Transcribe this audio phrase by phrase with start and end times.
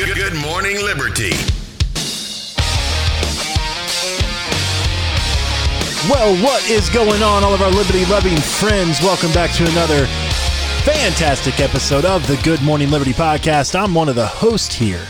[0.00, 1.32] Good, Good Morning Liberty.
[6.08, 8.98] Well, what is going on, all of our liberty loving friends?
[9.02, 10.06] Welcome back to another
[10.84, 13.78] fantastic episode of the Good Morning Liberty podcast.
[13.78, 15.04] I'm one of the hosts here,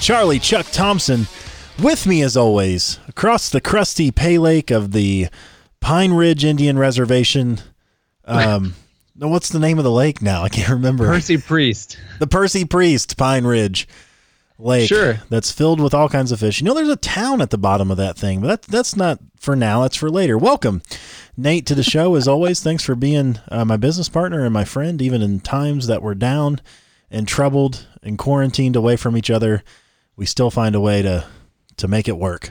[0.00, 1.26] Charlie Chuck Thompson.
[1.82, 5.26] With me, as always, across the crusty pay lake of the
[5.80, 7.58] Pine Ridge Indian Reservation.
[8.24, 8.76] Um,
[9.16, 10.44] no, what's the name of the lake now?
[10.44, 11.06] I can't remember.
[11.06, 11.98] Percy Priest.
[12.20, 13.88] The Percy Priest Pine Ridge
[14.58, 14.88] Lake.
[14.88, 15.20] Sure.
[15.28, 16.60] That's filled with all kinds of fish.
[16.60, 19.20] You know, there's a town at the bottom of that thing, but that, that's not
[19.38, 19.82] for now.
[19.82, 20.36] That's for later.
[20.36, 20.82] Welcome,
[21.36, 22.14] Nate, to the show.
[22.16, 25.86] As always, thanks for being uh, my business partner and my friend, even in times
[25.86, 26.60] that we're down
[27.10, 29.62] and troubled and quarantined away from each other.
[30.16, 31.24] We still find a way to
[31.76, 32.50] to make it work.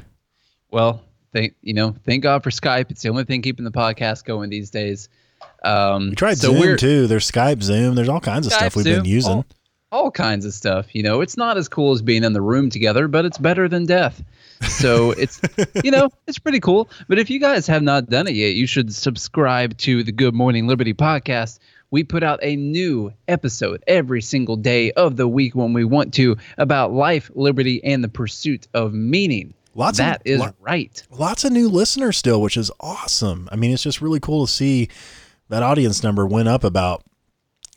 [0.72, 1.02] Well,
[1.34, 2.90] thank you know, thank God for Skype.
[2.90, 5.10] It's the only thing keeping the podcast going these days.
[5.64, 7.08] Um, We tried so Zoom too.
[7.08, 7.96] There's Skype, Zoom.
[7.96, 9.32] There's all kinds of Skype, stuff we've Zoom, been using.
[9.34, 9.46] All,
[9.92, 10.94] all kinds of stuff.
[10.94, 13.68] You know, it's not as cool as being in the room together, but it's better
[13.68, 14.22] than death.
[14.68, 15.40] So it's
[15.84, 16.90] you know it's pretty cool.
[17.08, 20.34] But if you guys have not done it yet, you should subscribe to the Good
[20.34, 21.60] Morning Liberty podcast.
[21.89, 26.14] We put out a new episode every single day of the week when we want
[26.16, 29.54] to about life, liberty, and the pursuit of meaning.
[29.73, 31.02] Lots That of is lo- right.
[31.11, 33.48] lots of new listeners still, which is awesome.
[33.54, 34.90] I mean, it's just really cool to see
[35.48, 37.06] that audience number went up about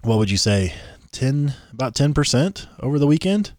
[0.03, 0.73] what would you say,
[1.13, 3.53] ten about ten percent over the weekend.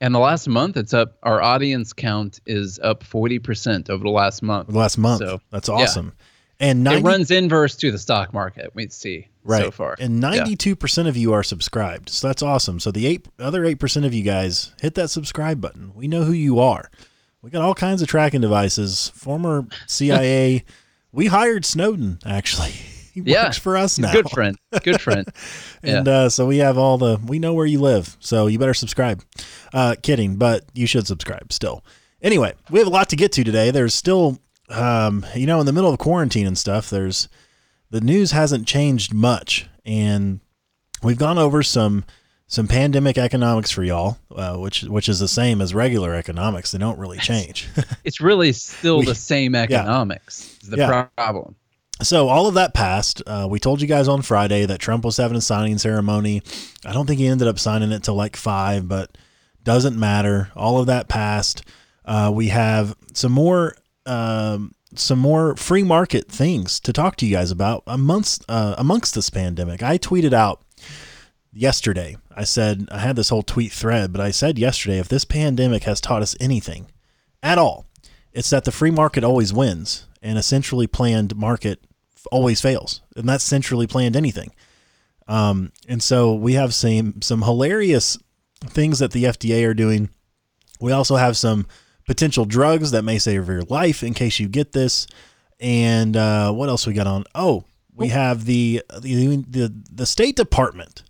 [0.00, 1.16] And the last month, it's up.
[1.22, 4.68] Our audience count is up forty percent over the last month.
[4.68, 5.20] The last month.
[5.20, 5.74] So, That's yeah.
[5.74, 6.12] awesome.
[6.60, 8.70] And 90, It runs inverse to the stock market.
[8.74, 9.96] We see right so far.
[9.98, 10.30] and Yeah.
[10.30, 12.08] ninety-two percent of you are subscribed.
[12.10, 12.78] So that's awesome.
[12.80, 15.92] So the eight other eight percent of you guys hit that subscribe button.
[15.94, 16.90] We know who you are.
[17.42, 19.08] We got all kinds of tracking devices.
[19.14, 20.64] Former CIA.
[21.12, 22.72] we hired Snowden actually.
[23.14, 24.12] He Yeah, works for us now.
[24.12, 24.58] Good friend.
[24.82, 25.26] Good friend.
[25.82, 26.12] And Yeah.
[26.12, 29.22] uh, so we have all the we know where you live, so you better subscribe.
[29.72, 31.84] Uh, kidding, but you should subscribe still.
[32.22, 33.70] Anyway, we have a lot to get to today.
[33.70, 34.38] There's still,
[34.70, 36.88] um, you know, in the middle of quarantine and stuff.
[36.90, 37.28] There's
[37.90, 40.40] the news hasn't changed much, and
[41.02, 42.04] we've gone over some
[42.46, 46.72] some pandemic economics for y'all, uh, which which is the same as regular economics.
[46.72, 47.68] They don't really change.
[48.04, 50.56] It's really still We- the same economics.
[50.62, 51.08] Is the Yeah.
[51.16, 51.56] problem.
[52.02, 53.22] So all of that passed.
[53.26, 56.42] Uh, we told you guys on Friday that Trump was having a signing ceremony.
[56.84, 59.16] I don't think he ended up signing it till like five, but
[59.62, 60.50] doesn't matter.
[60.56, 61.64] All of that passed.
[62.04, 67.34] Uh, we have some more um, some more free market things to talk to you
[67.36, 69.82] guys about amongst uh, amongst this pandemic.
[69.82, 70.62] I tweeted out
[71.52, 72.16] yesterday.
[72.34, 75.84] I said I had this whole tweet thread, but I said yesterday if this pandemic
[75.84, 76.88] has taught us anything
[77.42, 77.86] at all,
[78.32, 81.84] it's that the free market always wins and a centrally planned market
[82.32, 83.02] always fails.
[83.14, 84.52] And that's centrally planned anything.
[85.28, 88.18] Um, and so we have some some hilarious
[88.64, 90.10] things that the FDA are doing.
[90.80, 91.66] We also have some
[92.06, 95.06] potential drugs that may save your life in case you get this.
[95.60, 97.24] And uh, what else we got on?
[97.34, 97.64] Oh,
[97.94, 101.04] we have the the the, the State Department.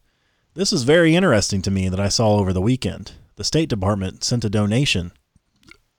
[0.55, 3.13] This is very interesting to me that I saw over the weekend.
[3.37, 5.13] The State Department sent a donation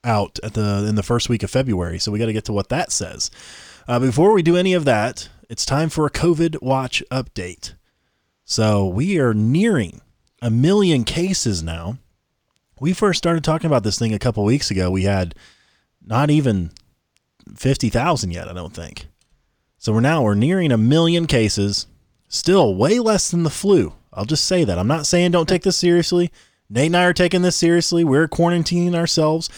[0.06, 2.54] out at the in the first week of February, so we got to get to
[2.54, 3.30] what that says.
[3.88, 7.74] Uh, before we do any of that, it's time for a COVID watch update.
[8.46, 10.02] So we are nearing
[10.42, 11.98] a million cases now.
[12.80, 14.92] We first started talking about this thing a couple weeks ago.
[14.92, 15.36] We had
[16.06, 16.72] not even
[17.56, 19.08] fifty thousand yet, I don't think.
[19.78, 21.88] So we're now we're nearing a million cases.
[22.28, 23.94] Still way less than the flu.
[24.12, 24.80] I'll just say that.
[24.80, 26.32] I'm not saying don't take this seriously.
[26.70, 28.04] Nate and I are taking this seriously.
[28.04, 29.50] We're quarantining ourselves.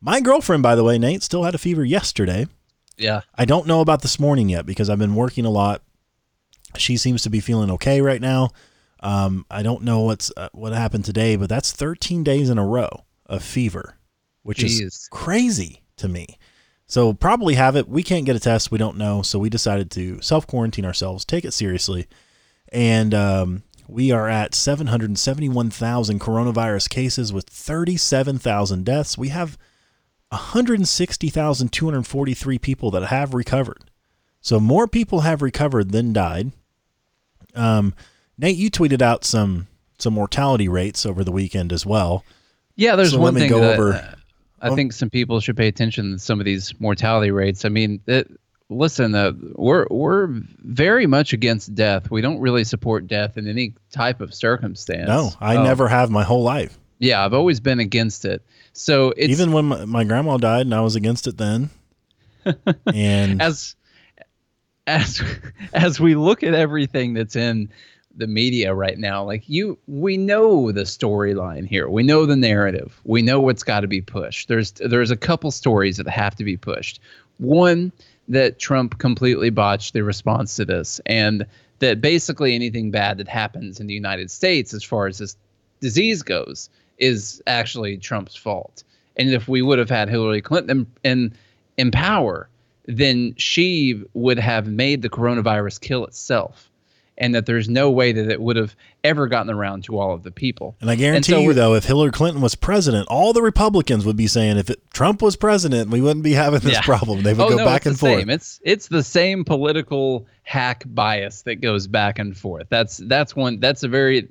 [0.00, 2.46] My girlfriend, by the way, Nate, still had a fever yesterday.
[2.96, 3.22] Yeah.
[3.34, 5.82] I don't know about this morning yet because I've been working a lot.
[6.76, 8.50] She seems to be feeling okay right now.
[9.00, 12.66] Um, I don't know what's uh, what happened today, but that's 13 days in a
[12.66, 13.96] row of fever,
[14.42, 14.82] which Jeez.
[14.82, 16.38] is crazy to me.
[16.86, 17.88] So probably have it.
[17.88, 18.70] We can't get a test.
[18.70, 19.22] We don't know.
[19.22, 22.06] So we decided to self quarantine ourselves, take it seriously,
[22.72, 29.16] and um, we are at 771,000 coronavirus cases with 37,000 deaths.
[29.16, 29.58] We have
[30.30, 33.84] 160,243 people that have recovered.
[34.40, 36.50] So more people have recovered than died.
[37.54, 37.94] Um,
[38.38, 39.66] Nate, you tweeted out some
[39.98, 42.24] some mortality rates over the weekend as well.
[42.74, 44.14] Yeah, there's So one thing go that over- uh,
[44.62, 47.64] I think some people should pay attention to some of these mortality rates.
[47.64, 48.30] I mean, it,
[48.70, 50.28] listen, uh, we're we're
[50.64, 52.10] very much against death.
[52.10, 55.08] We don't really support death in any type of circumstance.
[55.08, 56.78] No, I Oh, never have my whole life.
[56.98, 58.42] Yeah, I've always been against it.
[58.72, 61.70] So it's Even when my, my grandma died and I was against it then.
[62.94, 63.74] and as
[64.86, 65.22] as
[65.74, 67.68] as we look at everything that's in
[68.16, 71.88] the media right now like you we know the storyline here.
[71.88, 73.00] We know the narrative.
[73.04, 74.48] We know what's got to be pushed.
[74.48, 77.00] There's there's a couple stories that have to be pushed.
[77.38, 77.92] One
[78.28, 81.44] that trump completely botched the response to this and
[81.80, 85.36] that basically anything bad that happens in the united states as far as this
[85.80, 88.84] disease goes is actually trump's fault
[89.16, 91.34] and if we would have had hillary clinton in,
[91.76, 92.48] in, power
[92.86, 96.70] then she would have made the coronavirus kill itself
[97.20, 98.74] and that there's no way that it would have
[99.04, 101.84] ever gotten around to all of the people and I guarantee so you though, if
[101.84, 105.90] Hillary Clinton was president, all the Republicans would be saying if it, Trump was president,
[105.90, 106.82] we wouldn't be having this Yeah.
[106.82, 107.22] problem.
[107.22, 108.20] They would oh, go no, back and forth.
[108.20, 108.30] Same.
[108.30, 112.66] It's it's the same political hack bias that goes back and forth.
[112.70, 113.60] That's that's one.
[113.60, 114.28] That's a very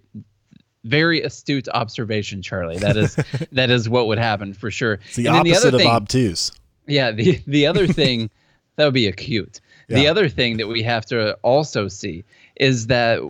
[0.84, 2.78] very astute observation, Charlie.
[2.78, 3.16] That is
[3.52, 4.94] that is what would happen for sure.
[5.08, 6.52] It's the And opposite other of thing- obtuse.
[6.88, 8.30] Yeah, the the other thing
[8.76, 9.62] that would be acute.
[9.90, 12.24] The other thing that we have to also see
[12.56, 13.22] is that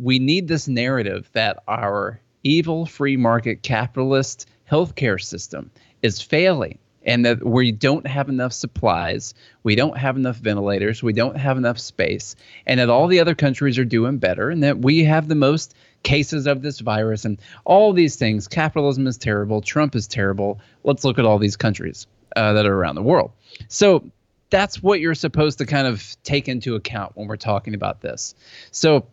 [0.00, 5.70] we need this narrative that our evil free market capitalist healthcare system
[6.00, 11.12] is failing and that we don't have enough supplies, we don't have enough ventilators, we
[11.12, 12.34] don't have enough space,
[12.66, 15.74] and that all the other countries are doing better and that we have the most
[16.06, 18.46] cases of this virus and all these things.
[18.46, 20.60] Capitalism is terrible, Trump is terrible.
[20.84, 22.06] Let's look at all these countries
[22.36, 23.32] uh, that are around the world.
[23.68, 24.08] So
[24.50, 28.36] that's what you're supposed to kind of take into account when we're talking about this.
[28.70, 29.04] So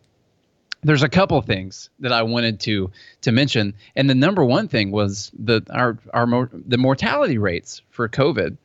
[0.84, 2.90] there's a couple things that I wanted to
[3.22, 7.82] to mention, and the number one thing was the our our mor- the mortality rates
[7.90, 8.56] for COVID,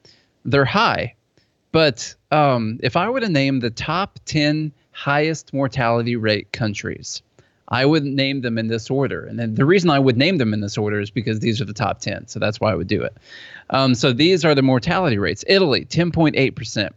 [0.45, 1.15] they're high,
[1.71, 7.23] but um, if I were to name the top ten highest mortality rate countries,
[7.69, 9.25] I would name them in this order.
[9.25, 11.65] And then the reason I would name them in this order is because these are
[11.65, 12.27] the top 10.
[12.27, 13.15] So that's why I would do it.
[13.69, 15.45] Um, so these are the mortality rates.
[15.47, 16.89] Italy, 10.8%,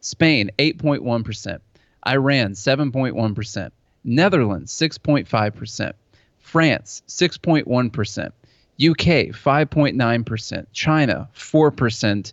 [0.00, 1.60] Spain, 8.1%,
[2.08, 3.70] Iran, 7.1%,
[4.04, 5.92] Netherlands, 6.5%,
[6.38, 12.32] France, 6.1%, UK, 5.9%, China, 4%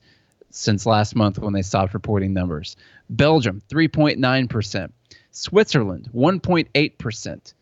[0.51, 2.77] since last month when they stopped reporting numbers,
[3.09, 4.91] Belgium, 3.9%,
[5.31, 7.53] Switzerland, 1.8%.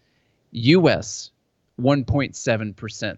[0.51, 1.31] US
[1.79, 3.17] 1.7%.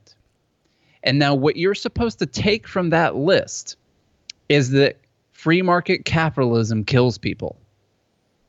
[1.03, 3.75] And now what you're supposed to take from that list
[4.49, 4.97] is that
[5.31, 7.57] free market capitalism kills people.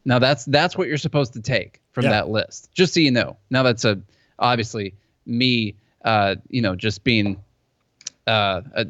[0.04, 2.10] Now that's that's what you're supposed to take from Yeah.
[2.10, 2.70] that list.
[2.74, 3.36] Just so you know.
[3.50, 4.00] Now that's a
[4.38, 4.94] obviously
[5.26, 7.42] me uh, you know, just being
[8.26, 8.86] uh, a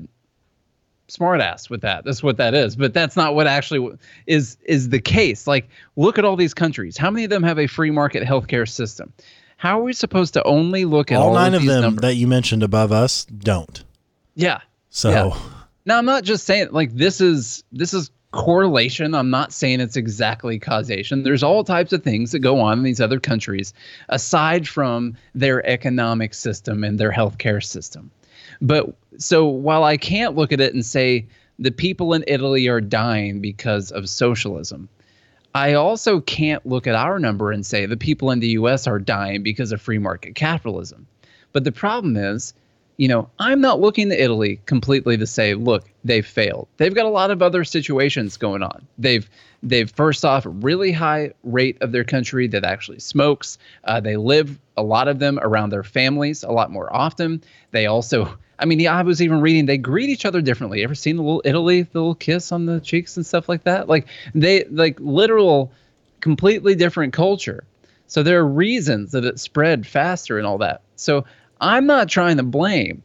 [1.08, 2.04] smartass with that.
[2.04, 2.74] That's what that is.
[2.76, 5.46] But that's not what actually is is the case.
[5.46, 6.96] Like, look at all these countries.
[6.96, 9.12] How many of them have a free market healthcare system?
[9.64, 12.02] How are we supposed to only look at all, All nine of these them numbers?
[12.02, 13.82] that you mentioned above us don't.
[14.34, 14.60] yeah.
[14.90, 15.38] So Yeah.
[15.86, 19.14] Now I'm not just saying like this is this is correlation.
[19.14, 21.22] I'm not saying it's exactly causation.
[21.22, 23.72] There's all types of things that go on in these other countries
[24.10, 28.10] aside from their economic system and their healthcare system.
[28.60, 31.26] But so while I can't look at it and say
[31.58, 34.90] the people in Italy are dying because of socialism,
[35.54, 38.98] I also can't look at our number and say the people in the US are
[38.98, 41.06] dying because of free market capitalism.
[41.52, 42.54] But the problem is,
[42.96, 46.68] you know, I'm not looking to Italy completely to say, look, they've failed.
[46.76, 48.86] They've got a lot of other situations going on.
[48.98, 49.28] They've
[49.62, 53.58] they've first off really high rate of their country that actually smokes.
[53.84, 57.42] Uh, they live a lot of them around their families a lot more often.
[57.72, 60.84] They also, I mean, yeah, I was even reading they greet each other differently.
[60.84, 63.88] Ever seen the little Italy, the little kiss on the cheeks and stuff like that?
[63.88, 65.72] Like they like literal,
[66.20, 67.64] completely different culture.
[68.06, 70.82] So there are reasons that it spread faster and all that.
[70.94, 71.24] So
[71.64, 73.02] I'm not trying to blame.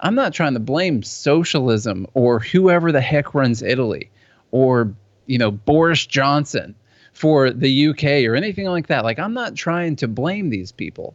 [0.00, 4.10] I'm not trying to blame socialism or whoever the heck runs Italy
[4.50, 4.94] or,
[5.26, 6.74] you know, Boris Johnson
[7.12, 9.04] for the UK or anything like that.
[9.04, 11.14] Like, I'm not trying to blame these people.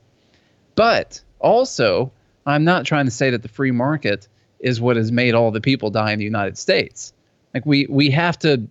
[0.75, 2.11] But also,
[2.45, 4.27] I'm not trying to say that the free market
[4.59, 7.11] is what has made all the people die in the United States.
[7.55, 8.67] Like we we have to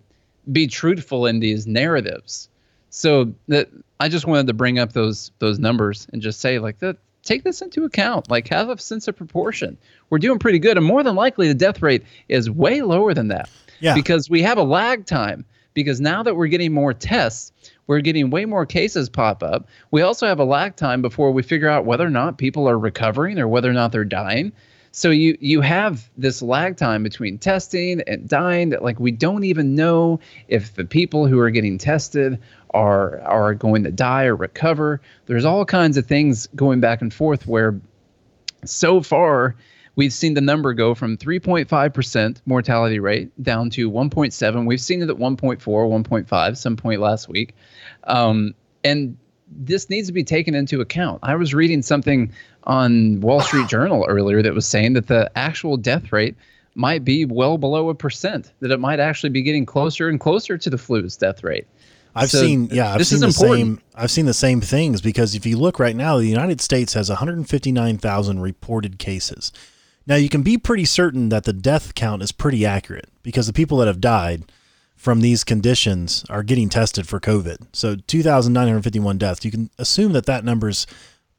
[0.49, 2.49] be truthful in these narratives.
[2.89, 6.79] So that I just wanted to bring up those those numbers and just say like
[6.79, 8.29] that take this into account.
[8.29, 9.77] Like have a sense of proportion.
[10.09, 13.29] We're doing pretty good and more than likely the death rate is way lower than
[13.29, 13.49] that.
[13.79, 13.95] Yeah.
[13.95, 17.51] Because we have a lag time because now that we're getting more tests,
[17.87, 19.67] we're getting way more cases pop up.
[19.91, 22.77] We also have a lag time before we figure out whether or not people are
[22.77, 24.53] recovering or whether or not they're dying.
[24.95, 29.43] So you you have this lag time between testing and dying that like we don't
[29.43, 32.39] even know if the people who are getting tested
[32.73, 35.01] are are going to die or recover.
[35.25, 37.79] There's all kinds of things going back and forth where
[38.65, 39.55] so far
[39.95, 45.09] we've seen the number go from 3.5% mortality rate down to 1.7 we've seen it
[45.09, 47.53] at 1.4 1.5 some point last week.
[48.05, 51.19] Um, and this needs to be taken into account.
[51.21, 52.31] I was reading something
[52.63, 56.35] on wall street journal earlier that was saying that the actual death rate
[56.75, 60.57] might be well below a percent that it might actually be getting closer and closer
[60.57, 61.67] to the flu's death rate
[62.15, 63.79] I've So, seen, yeah, I've this seen is the important.
[63.79, 63.87] same.
[63.95, 67.09] I've seen the same things because if you look right now, the United States has
[67.09, 69.51] 159,000 reported cases.
[70.05, 73.53] Now you can be pretty certain that the death count is pretty accurate because the
[73.53, 74.43] people that have died
[74.95, 77.67] from these conditions are getting tested for COVID.
[77.73, 79.43] So 2,951 deaths.
[79.45, 80.85] You can assume that that number's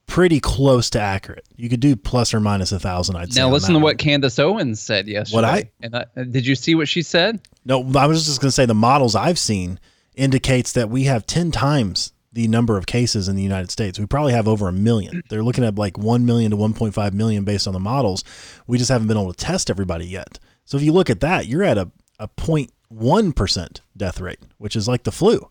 [0.06, 1.46] pretty close to accurate.
[1.56, 3.16] You could do plus or minus a thousand.
[3.16, 3.40] I'd say.
[3.40, 6.74] now listen to what candace owens said yesterday What I- and I, did you see
[6.74, 9.78] what she said No, I was just going to say the models I've seen
[10.14, 13.98] indicates that we have 10 times the number of cases in the United States.
[13.98, 15.22] We probably have over a million.
[15.28, 18.24] They're looking at like 1 million to 1.5 million based on the models.
[18.66, 20.38] We just haven't been able to test everybody yet.
[20.64, 24.88] So if you look at that, you're at a, a 0.1% death rate, which is
[24.88, 25.48] like the flu.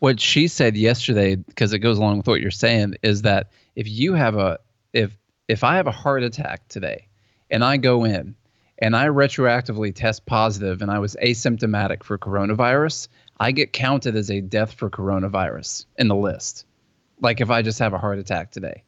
[0.00, 3.88] what she said yesterday because it goes along with what you're saying is that if
[3.88, 4.58] you have a
[4.92, 5.16] if
[5.48, 7.06] if i have a heart attack today
[7.50, 8.34] and i go in
[8.78, 14.30] and i retroactively test positive and i was asymptomatic for coronavirus i get counted as
[14.30, 16.64] a death for coronavirus in the list
[17.20, 18.82] like if i just have a heart attack today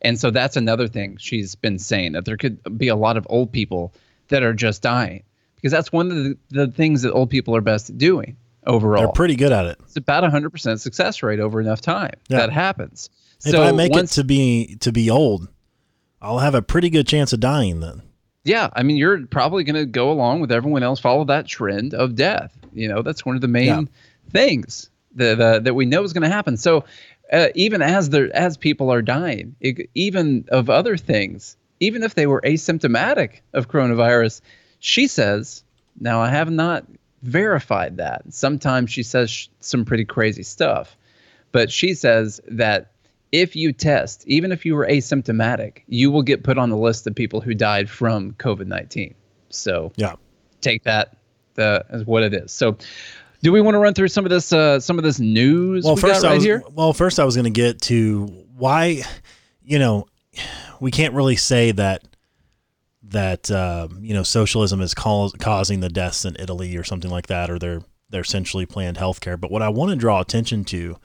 [0.00, 3.26] and so that's another thing she's been saying that there could be a lot of
[3.30, 3.92] old people
[4.28, 5.22] that are just dying
[5.56, 9.02] because that's one of the, the things that old people are best at doing overall
[9.04, 9.78] They're pretty good at it.
[9.82, 12.14] it's about a hundred percent success rate over enough time.
[12.28, 12.38] Yeah.
[12.38, 13.10] That happens.
[13.44, 15.48] If so I make once, it to be to be old,
[16.20, 18.02] I'll have a pretty good chance of dying then.
[18.44, 21.92] yeah, I mean, you're probably going to go along with everyone else, follow that trend
[21.94, 22.56] of death.
[22.72, 23.82] You know, that's one of the main Yeah.
[24.30, 26.56] things that uh, that we know is going to happen.
[26.56, 26.84] So
[27.32, 32.14] uh, even as there as people are dying, it, even of other things, even if
[32.14, 34.40] they were asymptomatic of coronavirus,
[34.78, 35.64] she says.
[36.00, 36.86] Now I have not
[37.22, 38.22] verified that.
[38.30, 40.96] Sometimes she says sh- some pretty crazy stuff,
[41.52, 42.92] but she says that
[43.30, 47.06] if you test, even if you were asymptomatic, you will get put on the list
[47.06, 49.14] of people who died from COVID nineteen.
[49.50, 50.14] So Yeah.
[50.62, 51.16] take that
[51.58, 52.52] uh, as what it is.
[52.52, 52.76] So,
[53.42, 55.96] do we want to run through some of this uh, some of this news well
[55.96, 56.62] we first got I right was here?
[56.72, 59.02] well first I was going to get to why
[59.62, 60.06] you know
[60.80, 62.04] we can't really say that
[63.04, 67.26] that um, you know socialism is cause, causing the deaths in Italy or something like
[67.26, 70.96] that or their their centrally planned healthcare but what I want to draw attention to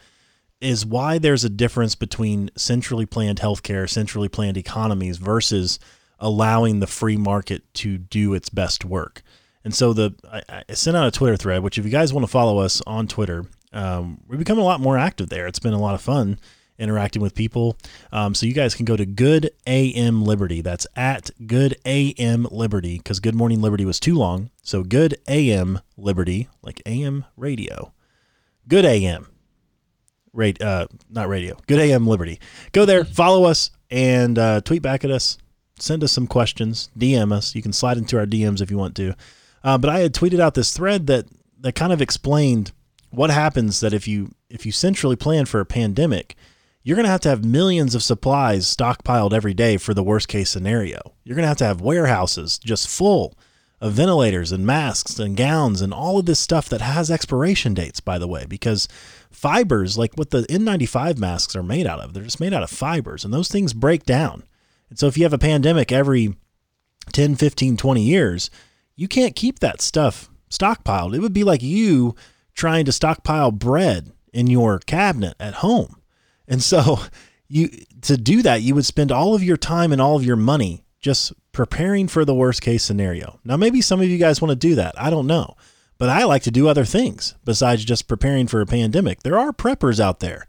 [0.60, 5.80] is why there's a difference between centrally planned healthcare centrally planned economies versus
[6.20, 9.22] allowing the free market to do its best work
[9.68, 12.26] and so the I, I sent out a Twitter thread, which if you guys want
[12.26, 13.44] to follow us on Twitter,
[13.74, 15.46] um, we're becoming a lot more active there.
[15.46, 16.40] It's been a lot of fun
[16.80, 17.78] interacting with people.
[18.14, 20.62] Um, so you guys can go to Good AM Liberty.
[20.62, 24.52] That's at Good AM Liberty because Good Morning Liberty was too long.
[24.64, 27.92] So Good AM Liberty, like AM radio.
[28.70, 29.28] Good AM.
[30.32, 31.58] Rate, uh, not radio.
[31.68, 32.40] Good AM Liberty.
[32.72, 35.38] Go there, follow us, and uh, tweet back at us.
[35.78, 36.90] Send us some questions.
[36.98, 37.54] DM us.
[37.54, 39.14] You can slide into our DMs if you want to.
[39.64, 41.26] Uh, but I had tweeted out this thread that
[41.60, 42.72] that kind of explained
[43.10, 46.36] what happens that if you if you centrally plan for a pandemic,
[46.84, 50.28] you're going to have to have millions of supplies stockpiled every day for the worst
[50.28, 51.14] case scenario.
[51.24, 53.38] You're going to have to have warehouses just full
[53.80, 58.00] of ventilators and masks and gowns and all of this stuff that has expiration dates,
[58.00, 58.88] by the way, because
[59.30, 62.70] fibers, like what the N95 masks are made out of, they're just made out of
[62.70, 64.44] fibers and those things break down.
[64.90, 66.36] And so if you have a pandemic every
[67.12, 68.50] 10, 15, 20 years,
[68.98, 71.16] you can't keep that stuff stockpiled.
[71.16, 72.16] It would be like you
[72.54, 76.02] trying to stockpile bread in your cabinet at home.
[76.48, 77.00] And so
[77.48, 77.70] you
[78.02, 80.84] to do that, you would spend all of your time and all of your money
[81.00, 83.40] just preparing for the worst case scenario.
[83.46, 85.00] Now maybe some of you guys want to do that.
[85.00, 85.56] I don't know.
[86.00, 89.24] But I like to do other things besides just preparing for a pandemic.
[89.24, 90.46] There are preppers out there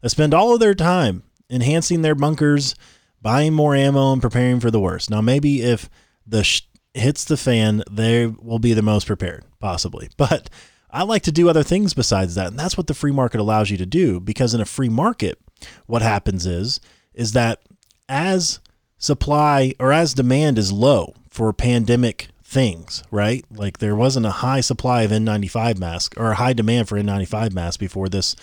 [0.00, 2.76] that spend all of their time enhancing their bunkers,
[3.20, 5.10] buying more ammo and preparing for the worst.
[5.10, 5.90] Now maybe if
[6.24, 6.62] the sh-
[6.94, 10.10] hits the fan, they will be the most prepared, possibly.
[10.16, 10.50] But
[10.90, 12.48] I like to do other things besides that.
[12.48, 15.38] And that's what the free market allows you to do because in a free market,
[15.86, 16.80] what happens is
[17.14, 17.62] is that
[18.08, 18.60] as
[18.98, 23.44] supply or as demand is low for pandemic things, right?
[23.50, 27.52] Like there wasn't a high supply of N95 masks or a high demand for N95
[27.52, 28.36] masks before this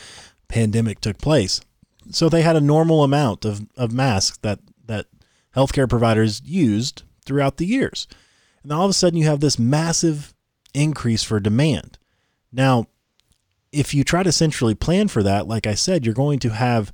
[0.48, 1.62] pandemic took place.
[2.12, 5.06] So they had a normal amount of, of masks that, that
[5.56, 8.08] healthcare providers used throughout the years.
[8.64, 10.34] And all of a sudden you have this massive
[10.74, 11.98] increase for demand.
[12.52, 12.88] Now,
[13.72, 16.92] if you try to centrally plan for that, like I said, you're going to have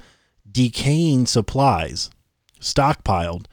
[0.50, 2.10] decaying supplies
[2.60, 3.46] stockpiled,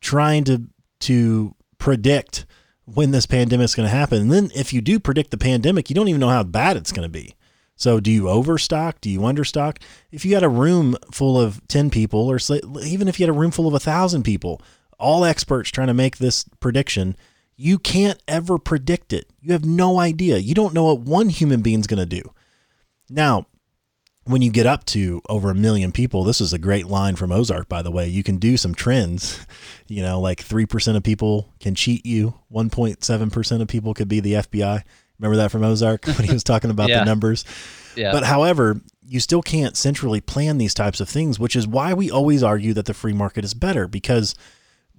[0.00, 0.62] trying to
[1.00, 2.46] to predict
[2.84, 4.22] when this pandemic is going to happen.
[4.22, 6.92] And then if you do predict the pandemic, you don't even know how bad it's
[6.92, 7.34] going to be.
[7.74, 9.00] So do you overstock?
[9.00, 9.78] Do you understock?
[10.10, 12.38] If you had a room full of 10 people or
[12.82, 14.62] even if you had a room full of a thousand people,
[14.98, 17.16] all experts trying to make this prediction,
[17.56, 19.30] you can't ever predict it.
[19.40, 20.38] You have no idea.
[20.38, 22.22] You don't know what one human being's going to do.
[23.08, 23.46] Now,
[24.24, 27.30] when you get up to over a million people, this is a great line from
[27.30, 28.08] Ozark, by the way.
[28.08, 29.46] You can do some trends,
[29.86, 34.34] you know, like 3% of people can cheat you, 1.7% of people could be the
[34.34, 34.82] FBI.
[35.18, 36.98] Remember that from Ozark when he was talking about yeah.
[36.98, 37.44] the numbers?
[37.94, 38.12] Yeah.
[38.12, 42.10] But however, you still can't centrally plan these types of things, which is why we
[42.10, 44.34] always argue that the free market is better because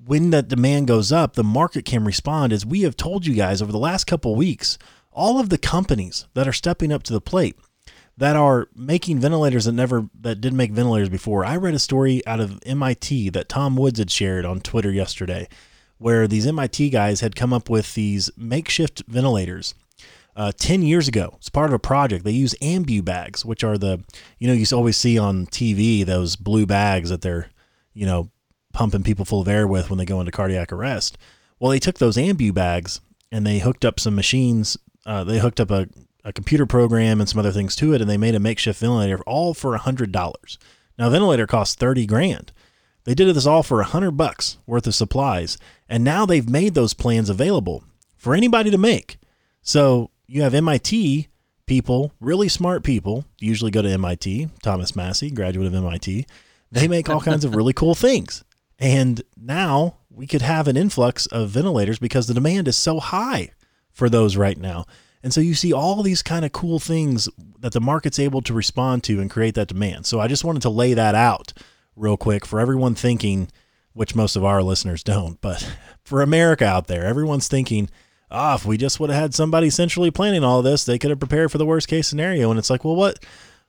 [0.05, 2.53] when that demand goes up, the market can respond.
[2.53, 4.77] As we have told you guys over the last couple weeks,
[5.11, 7.57] all of the companies that are stepping up to the plate
[8.17, 11.45] that are making ventilators that never that didn't make ventilators before.
[11.45, 15.47] I read a story out of MIT that Tom Woods had shared on Twitter yesterday,
[15.97, 19.75] where these MIT guys had come up with these makeshift ventilators.
[20.35, 22.23] Uh, 10 years ago, it's part of a project.
[22.23, 24.03] They use ambu bags, which are the,
[24.37, 27.49] you know, you always see on TV those blue bags that they're,
[27.95, 28.29] you know,
[28.77, 31.17] pumping people full of air with when they go into cardiac arrest.
[31.59, 34.77] Well, they took those ambu bags and they hooked up some machines.
[35.03, 35.87] Uh, they hooked up a
[36.23, 39.19] a computer program and some other things to it, and they made a makeshift ventilator
[39.21, 40.59] all for a hundred dollars.
[40.99, 42.51] Now, a ventilator costs thirty grand.
[43.05, 45.57] They did this all for a hundred bucks worth of supplies,
[45.89, 47.83] and now they've made those plans available
[48.15, 49.17] for anybody to make.
[49.61, 51.29] So you have MIT
[51.65, 54.49] people, really smart people, usually go to MIT.
[54.61, 56.27] Thomas Massie, graduate of MIT.
[56.71, 58.43] They make all kinds of really cool things.
[58.79, 63.51] And now we could have an influx of ventilators because the demand is so high
[63.91, 64.85] for those right now.
[65.23, 67.27] And so you see all these kind of cool things
[67.59, 70.05] that the market's able to respond to and create that demand.
[70.05, 71.53] So I just wanted to lay that out
[71.95, 73.49] real quick for everyone thinking,
[73.93, 75.67] which most of our listeners don't, but
[76.03, 77.89] for America out there, everyone's thinking,
[78.29, 81.09] ah, oh, if we just would have had somebody centrally planning all this, they could
[81.09, 82.49] have prepared for the worst case scenario.
[82.49, 83.23] And it's like, well, what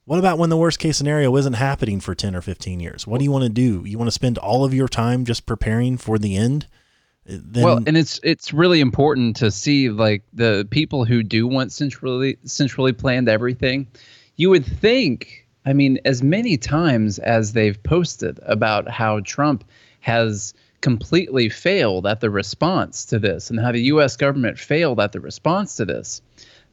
[0.08, 3.06] what about when the worst case scenario isn't happening for 10 or 15 years?
[3.06, 3.82] What do you want to do?
[3.84, 6.66] You want to spend all of your time just preparing for the end?
[7.28, 11.46] Uh, then well and it's it's really important to see like the people who do
[11.46, 13.86] want centrally centrally planned everything
[14.36, 19.62] you would think i mean as many times as they've posted about how trump
[20.00, 25.12] has completely failed at the response to this and how the us government failed at
[25.12, 26.22] the response to this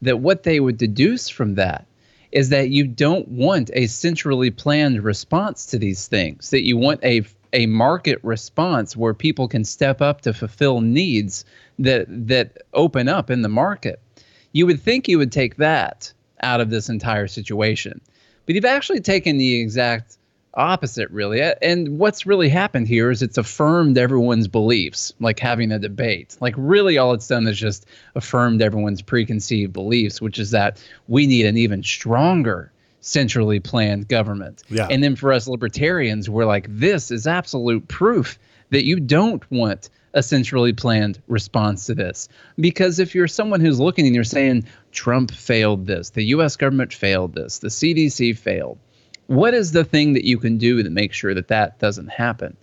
[0.00, 1.86] that what they would deduce from that
[2.32, 7.02] is that you don't want a centrally planned response to these things that you want
[7.04, 11.44] a a market response where people can step up to fulfill needs
[11.78, 14.00] that that open up in the market.
[14.52, 16.12] You would think you would take that
[16.42, 18.00] out of this entire situation.
[18.44, 20.18] But you've actually taken the exact
[20.56, 25.78] opposite really and what's really happened here is it's affirmed everyone's beliefs like having a
[25.78, 30.82] debate like really all it's done is just affirmed everyone's preconceived beliefs which is that
[31.08, 32.72] we need an even stronger
[33.06, 34.62] centrally planned government.
[34.68, 34.88] Yeah.
[34.90, 38.38] And then for us libertarians, we're like, this is absolute proof
[38.70, 42.28] that you don't want a centrally planned response to this.
[42.58, 46.92] Because if you're someone who's looking and you're saying Trump failed this, the US government
[46.92, 48.78] failed this, the CDC failed,
[49.26, 52.56] what is the thing that you can do to make sure that that doesn't happen?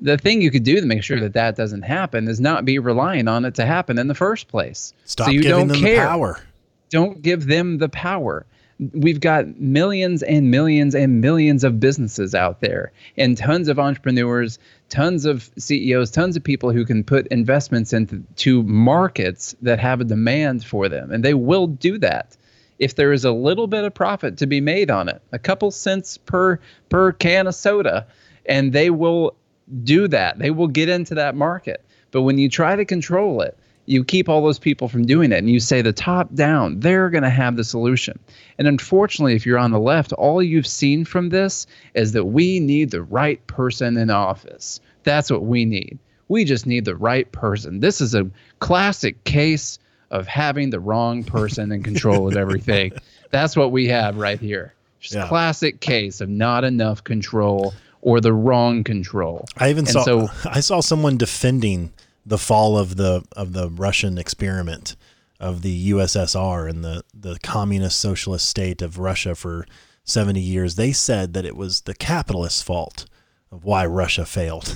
[0.00, 2.78] The thing you could do to make sure that that doesn't happen is not be
[2.78, 4.94] relying on it to happen in the first place.
[5.04, 5.96] Stop so you giving don't them care.
[5.96, 6.40] the power.
[6.88, 8.46] Don't give them the power
[8.94, 14.58] we've got millions and millions and millions of businesses out there and tons of entrepreneurs
[14.88, 20.04] tons of ceos tons of people who can put investments into markets that have a
[20.04, 22.36] demand for them and they will do that
[22.80, 25.70] if there is a little bit of profit to be made on it a couple
[25.70, 28.06] cents per per can of soda
[28.46, 29.36] and they will
[29.84, 30.36] do that.
[30.40, 31.84] They will get into that market.
[32.10, 35.38] But when you try to control it you keep all those people from doing it
[35.38, 38.18] and you say the top down they're going to have the solution.
[38.58, 42.60] And unfortunately if you're on the left all you've seen from this is that we
[42.60, 44.80] need the right person in office.
[45.02, 45.98] That's what we need.
[46.28, 47.80] We just need the right person.
[47.80, 49.78] This is a classic case
[50.10, 52.92] of having the wrong person in control of everything.
[53.30, 54.74] That's what we have right here.
[55.00, 55.28] Just Yeah.
[55.28, 59.46] classic case of not enough control or the wrong control.
[59.56, 61.92] I even And saw so- I saw someone defending
[62.26, 64.96] the fall of the of the Russian experiment
[65.38, 69.66] of the USSR and the the communist socialist state of Russia for
[70.04, 70.74] 70 years.
[70.74, 73.06] They said that it was the capitalists' fault
[73.52, 74.74] of why Russia failed.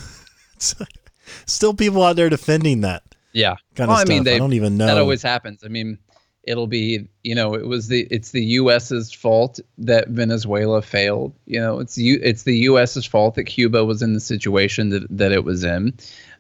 [1.46, 3.02] Still people out there defending that.
[3.34, 3.56] Yeah.
[3.74, 4.30] Kind well, of I mean, stuff.
[4.30, 4.86] I they, don't even know.
[4.86, 5.62] That always happens.
[5.64, 5.98] I mean,
[6.44, 11.34] it'll be, you know, it was the it's the U.S.'s fault that Venezuela failed.
[11.46, 15.06] You know, it's you it's the U.S.'s fault that Cuba was in the situation that
[15.10, 15.92] that it was in,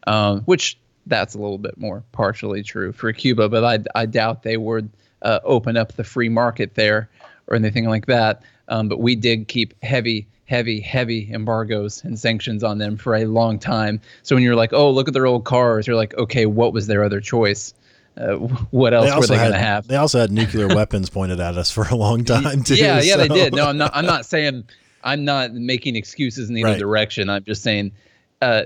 [0.06, 3.48] um, which that's a little bit more partially true for Cuba.
[3.48, 4.88] But I I doubt they would
[5.22, 7.10] uh, open up the free market there
[7.48, 8.42] or anything like that.
[8.68, 10.26] Um, but we did keep heavy.
[10.46, 14.00] Heavy, heavy embargoes and sanctions on them for a long time.
[14.22, 16.86] So when you're like, "Oh, look at their old cars," you're like, "Okay, what was
[16.86, 17.72] their other choice?
[18.16, 18.34] Uh,
[18.70, 21.70] what else were they going to have?" They also had nuclear weapons pointed at us
[21.70, 22.74] for a long time too.
[22.74, 23.54] yeah, yeah, they did.
[23.54, 23.92] No, I'm not.
[23.94, 24.64] I'm not saying.
[25.02, 26.78] I'm not making excuses in either Right.
[26.78, 27.30] direction.
[27.30, 27.92] I'm just saying.
[28.42, 28.64] Uh,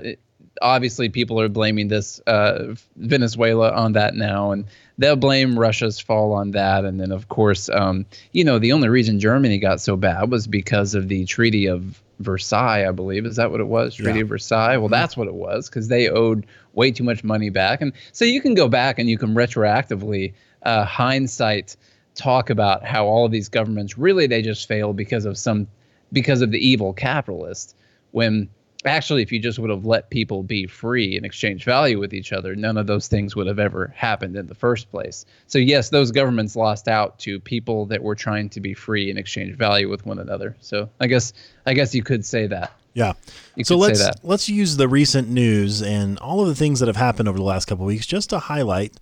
[0.61, 4.65] obviously, people are blaming this uh, Venezuela on that now, and
[4.97, 6.85] they'll blame Russia's fall on that.
[6.85, 10.47] And then, of course, um, you know, the only reason Germany got so bad was
[10.47, 13.25] because of the Treaty of Versailles, I believe.
[13.25, 13.95] Is that what it was?
[13.95, 14.23] Treaty Yeah.
[14.23, 14.77] of Versailles.
[14.77, 18.25] Well, that's what it was because they owed way too much money back, and so
[18.25, 21.75] you can go back and you can retroactively uh, hindsight
[22.15, 25.67] talk about how all of these governments really they just failed because of some
[26.11, 27.75] because of the evil capitalist
[28.11, 28.49] when
[28.85, 32.31] actually if you just would have let people be free and exchange value with each
[32.31, 35.89] other none of those things would have ever happened in the first place so yes
[35.89, 39.89] those governments lost out to people that were trying to be free and exchange value
[39.89, 41.33] with one another so i guess
[41.65, 43.13] i guess you could say that Yeah.
[43.55, 46.55] you so could let's say that let's use the recent news and all of the
[46.55, 48.93] things that have happened over the last couple of weeks just to highlight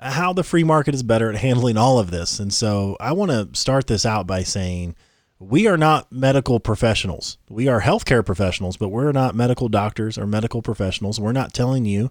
[0.00, 2.38] how the free market is better at handling all of this.
[2.38, 4.94] And so I want to start this out by saying
[5.38, 7.38] we are not medical professionals.
[7.48, 11.20] We are healthcare professionals, but we're not medical doctors or medical professionals.
[11.20, 12.10] We're not telling you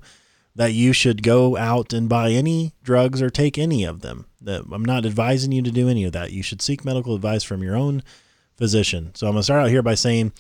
[0.56, 4.26] that you should go out and buy any drugs or take any of them.
[4.46, 6.32] I'm not advising you to do any of that.
[6.32, 8.02] You should seek medical advice from your own
[8.56, 9.12] physician.
[9.13, 10.32] So I'm going to start out here by saying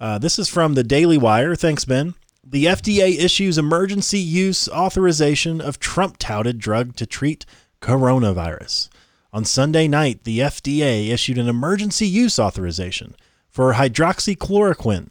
[0.00, 1.54] uh, this is from the Daily Wire.
[1.56, 2.14] Thanks, Ben.
[2.42, 7.44] The FDA issues emergency use authorization of Trump touted drug to treat
[7.82, 8.88] coronavirus.
[9.36, 13.14] On Sunday night, the FDA issued an emergency use authorization
[13.50, 15.10] for hydroxychloroquine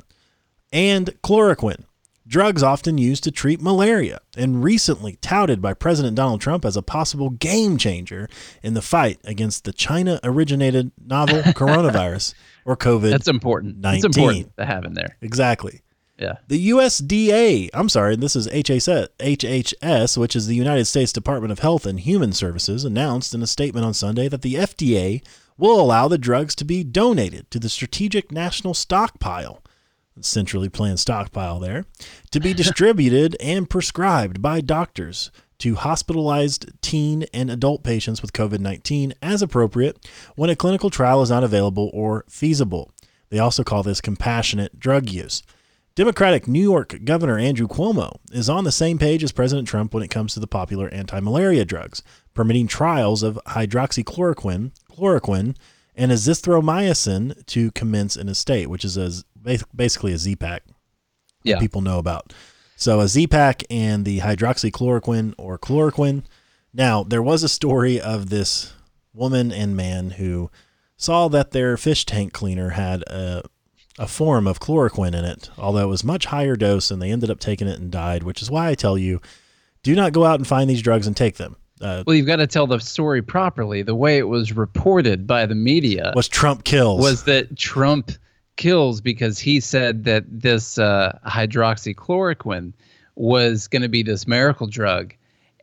[0.74, 1.84] and chloroquine,
[2.26, 6.82] drugs often used to treat malaria and recently touted by President Donald Trump as a
[6.82, 8.28] possible game changer
[8.64, 12.34] in the fight against the China originated novel coronavirus
[12.66, 13.12] or COVID.
[13.12, 13.96] that's important 19.
[13.96, 15.82] it's important to have in there exactly.
[16.18, 21.52] Yeah The USDA, I'm sorry, this is HHS, HHS, which is the United States Department
[21.52, 25.22] of Health and Human Services, announced in a statement on Sunday that the FDA
[25.58, 29.62] will allow the drugs to be donated to the Strategic National Stockpile,
[30.20, 31.86] centrally planned stockpile there,
[32.32, 38.60] to be distributed and prescribed by doctors to hospitalized teen and adult patients with COVID
[38.60, 39.98] 19 as appropriate
[40.36, 42.92] when a clinical trial is not available or feasible.
[43.30, 45.42] They also call this compassionate drug use.
[45.96, 50.04] Democratic New York Governor Andrew Cuomo is on the same page as President Trump when
[50.04, 52.04] it comes to the popular anti-malaria drugs,
[52.34, 55.56] permitting trials of hydroxychloroquine, chloroquine,
[55.96, 59.10] and azithromycin to commence in a state, which is a,
[59.74, 60.74] basically a Z-Pack that
[61.44, 62.34] yeah people know about.
[62.76, 66.24] So a Z-Pack and the hydroxychloroquine or chloroquine.
[66.74, 68.74] Now, there was a story of this
[69.14, 70.52] woman and man who
[70.98, 73.44] saw that their fish tank cleaner had a,
[73.98, 77.30] a form of chloroquine in it, although it was much higher dose, and they ended
[77.30, 79.22] up taking it and died, which is why I tell you,
[79.84, 81.56] do not go out and find these drugs and take them.
[81.82, 85.46] Uh, well you've got to tell the story properly the way it was reported by
[85.46, 87.02] the media was Trump kills.
[87.02, 88.12] was that Trump
[88.56, 92.72] kills because he said that this uh, hydroxychloroquine
[93.16, 95.14] was going to be this miracle drug.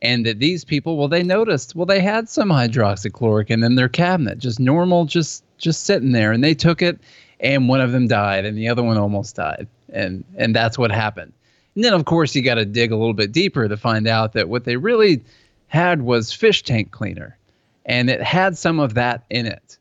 [0.01, 4.37] And that these people, well, they noticed, well, they had some hydroxychloroquine in their cabinet,
[4.37, 6.99] just normal, just just sitting there, and they took it,
[7.43, 10.91] and one of them died, and the other one almost died, and and that's what
[10.91, 11.33] happened.
[11.75, 14.33] And then, of course, you got to dig a little bit deeper to find out
[14.33, 15.21] that what they really
[15.67, 17.37] had was fish tank cleaner,
[17.85, 19.77] and it had some of that in it.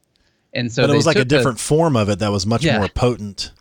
[0.55, 2.45] And so but it was like a took the- different form of it that was
[2.47, 2.79] much Yeah.
[2.79, 3.53] more potent.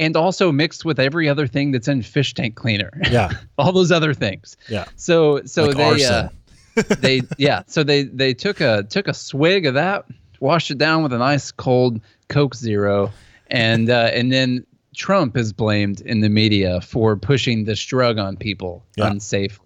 [0.00, 2.90] and also mixed with every other thing that's in fish tank cleaner.
[3.10, 4.56] Yeah, all those other things.
[4.68, 4.86] yeah.
[4.96, 6.28] So so Like they uh,
[7.00, 10.06] they yeah so they they took a took a swig of that,
[10.40, 13.10] washed it down with a nice cold Coke Zero,
[13.50, 18.36] and uh, and then Trump is blamed in the media for pushing this drug on
[18.36, 19.10] people Yeah.
[19.10, 19.60] unsafely.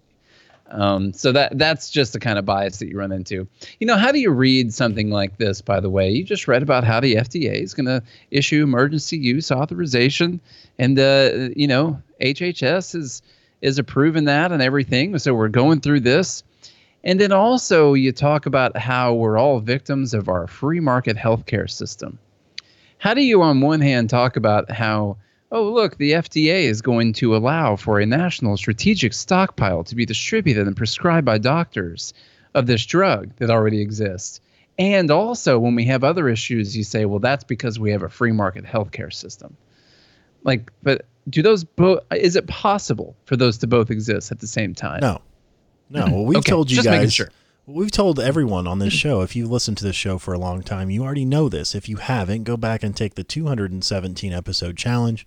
[0.71, 3.47] Um, so that that's just the kind of bias that you run into.
[3.79, 5.61] You know, how do you read something like this?
[5.61, 9.17] By the way, you just read about how the FDA is going to issue emergency
[9.17, 10.39] use authorization,
[10.79, 13.21] and uh, you know, HHS is
[13.61, 15.17] is approving that and everything.
[15.19, 16.43] So we're going through this.
[17.03, 21.69] And then also, you talk about how we're all victims of our free market healthcare
[21.69, 22.17] system.
[23.05, 25.17] How do you, on one hand, talk about how,
[25.51, 30.07] oh, look, the FDA is going to allow for a national strategic stockpile to be
[30.07, 32.15] distributed and prescribed by doctors
[32.55, 34.41] of this drug that already exists?
[34.79, 38.09] And also, when we have other issues, you say, well, that's because we have a
[38.09, 39.55] free market healthcare system.
[40.43, 44.47] Like, but do those both, is it possible for those to both exist at the
[44.47, 45.01] same time?
[45.01, 45.21] No,
[45.91, 46.05] no.
[46.05, 47.13] Well, we've Okay, told you just making guys.
[47.13, 47.29] sure.
[47.67, 49.21] We've told everyone on this show.
[49.21, 51.73] If you listened to this show for a long time, you already know this.
[51.73, 55.25] If you haven't, go back and take the 217 episode challenge,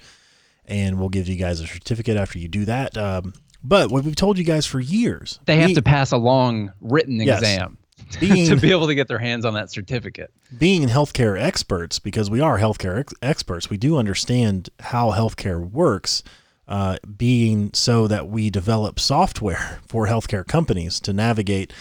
[0.64, 2.96] and we'll give you guys a certificate after you do that.
[2.96, 6.72] Um, but what we've told you guys for years, They have to pass a long
[6.81, 7.40] written Yes.
[7.40, 7.77] exam
[8.20, 10.31] being to be able to get their hands on that certificate.
[10.57, 16.22] being healthcare experts, because we are healthcare ex- experts, we do understand how healthcare works.
[16.68, 21.72] Uh, being so that we develop software for healthcare companies to navigate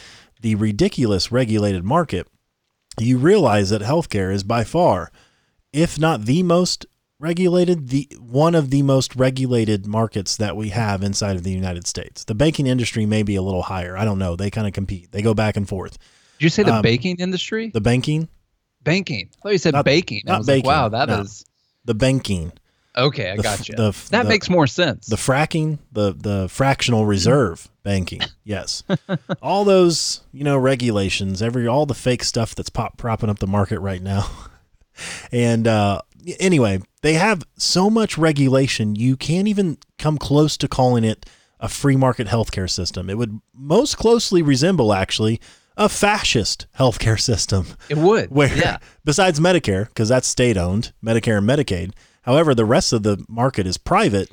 [0.41, 2.27] the ridiculous regulated market,
[2.99, 5.11] you realize that healthcare is by far,
[5.73, 6.85] if not the most
[7.19, 11.87] regulated, the one of the most regulated markets that we have inside of the United
[11.87, 12.23] States.
[12.23, 13.97] The banking industry may be a little higher.
[13.97, 14.35] I don't know.
[14.35, 15.11] They kind of compete.
[15.11, 15.97] They go back and forth.
[16.37, 17.69] Did you say the Um, baking industry?
[17.73, 18.27] The banking,
[18.83, 19.29] banking.
[19.37, 20.23] I thought you said Not- baking.
[20.27, 21.91] I was baking, like, wow, that is no.
[21.93, 22.51] the banking.
[22.97, 23.31] Okay.
[23.31, 23.75] I got f- you.
[23.75, 25.07] that the- makes more sense.
[25.07, 28.21] the fracking, the the fractional reserve banking.
[28.43, 28.83] Yes,
[29.41, 33.47] all those you know regulations, every all the fake stuff that's pop propping up the
[33.47, 34.29] market right now.
[35.31, 36.01] And uh,
[36.39, 41.25] anyway, they have so much regulation you can't even come close to calling it
[41.59, 43.09] a free market healthcare system.
[43.09, 45.39] It would most closely resemble actually
[45.75, 48.31] a fascist healthcare system it would.
[48.31, 48.77] where yeah.
[49.05, 51.91] besides Medicare, because that's state owned, Medicare and Medicaid.
[52.27, 54.29] However, the rest of the market is private.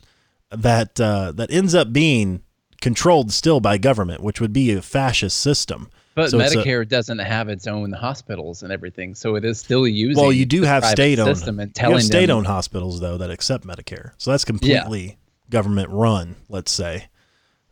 [0.50, 2.42] That uh, that ends up being
[2.80, 5.88] controlled still by government, which would be a fascist system.
[6.14, 9.59] But So it's a- Medicare doesn't have its own hospitals and everything, so it is
[9.59, 10.22] still using.
[10.22, 12.46] well, you do the have state owned system and you telling have state them, owned
[12.46, 15.16] hospitals though that accept Medicare, so that's completely
[15.50, 16.37] government run.
[16.48, 17.07] Let's say,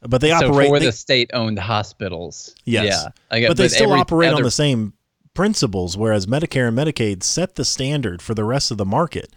[0.01, 0.69] but they So operate.
[0.69, 3.07] for they- the state-owned hospitals, Yes.
[3.31, 4.95] yeah, but they still every operate on the same
[5.35, 9.33] principles whereas medicare and medicaid set the standard for the rest of the market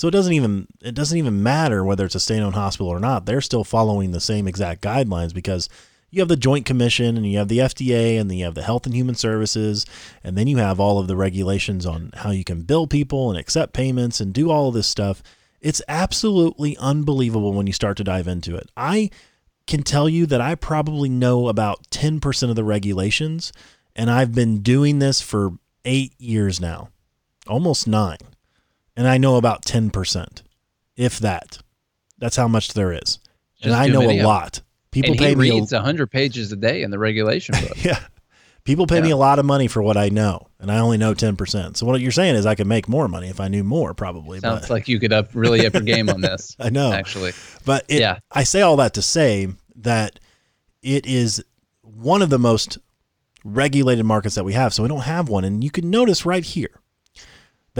[0.00, 3.26] so it doesn't even it doesn't even matter whether it's a state-owned hospital or not.
[3.26, 5.68] They're still following the same exact guidelines because
[6.08, 8.62] you have the joint commission and you have the fda and then you have the
[8.62, 9.84] health and human services
[10.24, 13.38] and then you have all of the regulations on how you can bill people and
[13.38, 15.22] accept payments and do all of this stuff.
[15.60, 18.70] It's absolutely unbelievable when you start to dive into it.
[18.78, 19.10] I
[19.66, 23.52] can tell you that I probably know about 10% of the regulations,
[23.94, 25.50] and I've been doing this for
[25.84, 26.88] eight years now,
[27.46, 28.16] almost nine.
[29.00, 30.42] And I know about 10%,
[30.94, 31.56] if that.
[32.18, 33.18] That's how much there is.
[33.62, 34.60] and I know a lot.
[34.90, 35.50] People and pay he me.
[35.52, 37.72] reads A, a hundred pages a day in the regulation book.
[37.82, 37.98] yeah.
[38.64, 41.14] People pay me a lot of money for what I know, and I only know
[41.14, 41.78] 10%.
[41.78, 44.38] So what you're saying is I could make more money if I knew more, probably.
[44.40, 46.54] Sounds but like you could up really up your game on this.
[46.60, 46.92] I know.
[46.92, 47.32] actually.
[47.64, 48.18] But it, Yeah.
[48.30, 50.20] I say all that to say that
[50.82, 51.42] it is
[51.80, 52.76] one of the most
[53.44, 54.74] regulated markets that we have.
[54.74, 55.44] So we don't have one.
[55.44, 56.79] And you can notice right here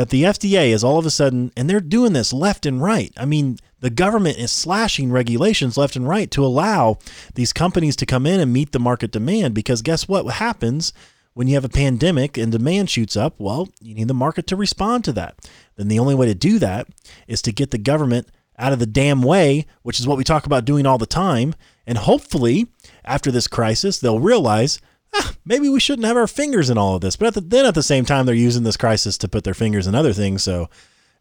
[0.01, 3.13] that the FDA is all of a sudden, and they're doing this left and right.
[3.19, 6.97] I mean, the government is slashing regulations left and right to allow
[7.35, 9.53] these companies to come in and meet the market demand.
[9.55, 10.95] Because guess what happens
[11.35, 13.35] when you have a pandemic and demand shoots up?
[13.37, 15.37] Well, you need the market to respond to that.
[15.77, 16.87] Then the only way to do that
[17.29, 20.47] is to get the government out of the damn way, which is what we talk
[20.47, 21.55] about doing all the time.
[21.87, 22.69] And hopefully,
[23.05, 24.81] after this crisis, they'll realize
[25.14, 27.16] ah, maybe we shouldn't have our fingers in all of this.
[27.16, 29.55] But at the, then at the same time, they're using this crisis to put their
[29.55, 30.42] fingers in other things.
[30.42, 30.68] So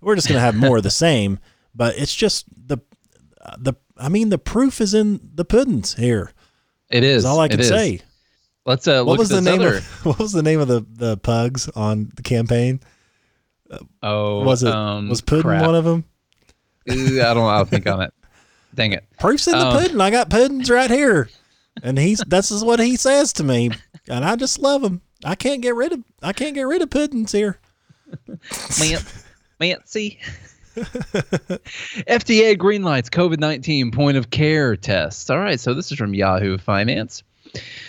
[0.02, 1.40] we're just going to have more of the same.
[1.76, 2.80] But it's just the
[3.58, 6.32] the I mean the proof is in the puddings here.
[6.90, 8.02] It is Is all I can say.
[8.66, 9.78] Let's uh, What was the name other.
[9.78, 12.80] of what was the name of the the pugs on the campaign?
[14.04, 15.66] oh, Was it um, was pudding crap.
[15.66, 16.04] one of them?
[16.92, 17.48] Ooh, I don't.
[17.50, 18.14] I'll think on it.
[18.74, 19.06] Dang it.
[19.20, 20.02] Proof's in the Um, pudding.
[20.02, 21.30] I got puddings right here,
[21.84, 23.72] and he's this is what he says to me,
[24.08, 25.02] and I just love him.
[25.24, 27.60] I can't get rid of I can't get rid of puddings here.
[28.80, 29.00] Man,
[29.60, 30.20] Mancy.
[30.76, 35.30] FDA greenlights COVID 19 point of care tests.
[35.30, 37.24] All right, so this is from Yahoo Finance.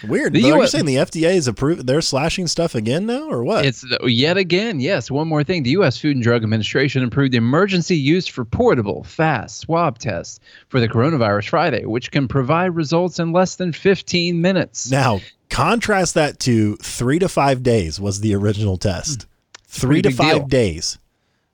[0.06, 0.32] Weird.
[0.32, 0.54] The though.
[0.58, 1.86] Are you saying the FDA is approved?
[1.86, 3.66] They're slashing stuff again now, or what?
[3.66, 5.10] It's yet again, yes.
[5.10, 5.62] One more thing.
[5.62, 5.98] The U.S.
[5.98, 10.88] Food and Drug Administration approved the emergency use for portable, fast swab tests for the
[10.88, 14.90] coronavirus Friday, which can provide results in less than 15 minutes.
[14.90, 15.20] now
[15.50, 19.22] contrast that to three to five days was the original test.
[19.24, 19.28] Hmm.
[19.66, 20.46] Three to five deal.
[20.46, 20.98] days.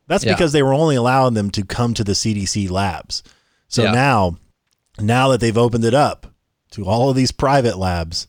[0.07, 0.35] That's Yeah.
[0.35, 3.23] because they were only allowing them to come to the CDC labs.
[3.69, 3.93] So Yeah.
[3.93, 4.37] now,
[5.01, 6.27] now that they've opened it up
[6.71, 8.27] to all of these private labs,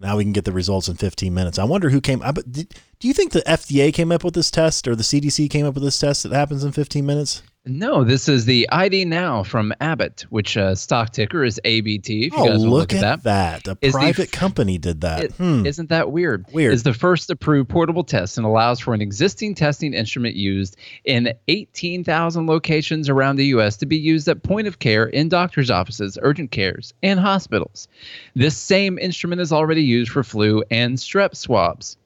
[0.00, 1.58] now we can get the results in 15 minutes.
[1.58, 2.18] I wonder who came.
[2.20, 2.66] But do
[3.02, 5.82] you think the FDA came up with this test or the CDC came up with
[5.82, 7.42] this test that happens in 15 minutes?
[7.68, 12.26] No, this is the ID Now from Abbott, which uh, stock ticker is ABT.
[12.26, 13.64] If you oh, guys look, look at at that.
[13.64, 13.78] that.
[13.82, 15.24] A Is private f- company did that.
[15.24, 15.64] It, hmm.
[15.64, 16.46] not that weird?
[16.52, 16.72] Weird.
[16.72, 21.34] Is the first approved portable test and allows for an existing testing instrument used in
[21.48, 23.76] 18,000 locations around the U.S.
[23.78, 27.88] to be used at point of care in doctors' offices, urgent cares, and hospitals.
[28.36, 31.96] This same instrument is already used for flu and strep swabs.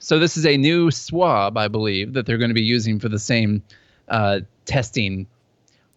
[0.00, 3.08] So this is a new swab, I believe, that they're going to be using for
[3.08, 3.62] the same
[4.08, 5.26] uh, testing.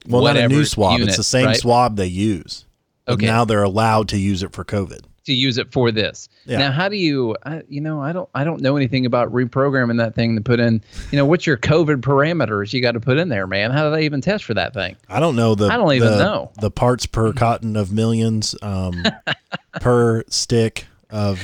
[0.08, 0.94] Well, not a new swab.
[0.94, 1.58] unit, it's the same right?
[1.58, 2.66] swab they use.
[3.10, 3.26] Okay.
[3.26, 5.00] now they're allowed to use it for COVID.
[5.26, 6.28] to use it for this.
[6.46, 6.58] Yeah.
[6.60, 9.98] Now, how do you, I, you know, I don't, I don't know anything about reprogramming
[9.98, 10.82] that thing to put in.
[11.12, 13.72] You know, what's your COVID parameters you got to put in there, man?
[13.72, 14.96] How do they even test for that thing?
[15.10, 15.68] I don't know the.
[15.68, 16.52] I don't even the- know.
[16.60, 19.04] the parts per cotton of millions, um,
[19.82, 21.42] per stick of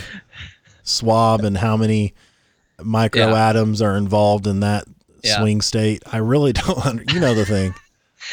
[0.84, 2.14] swab, and how many
[2.82, 3.50] micro Yeah.
[3.50, 4.86] atoms are involved in that
[5.24, 5.40] Yeah.
[5.40, 6.04] swing state.
[6.12, 6.86] I really don't.
[6.86, 7.74] Under, you know the thing.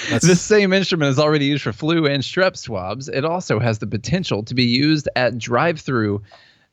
[0.08, 3.08] That's, This same instrument is already used for flu and strep swabs.
[3.08, 6.22] It also has the potential to be used at drive-through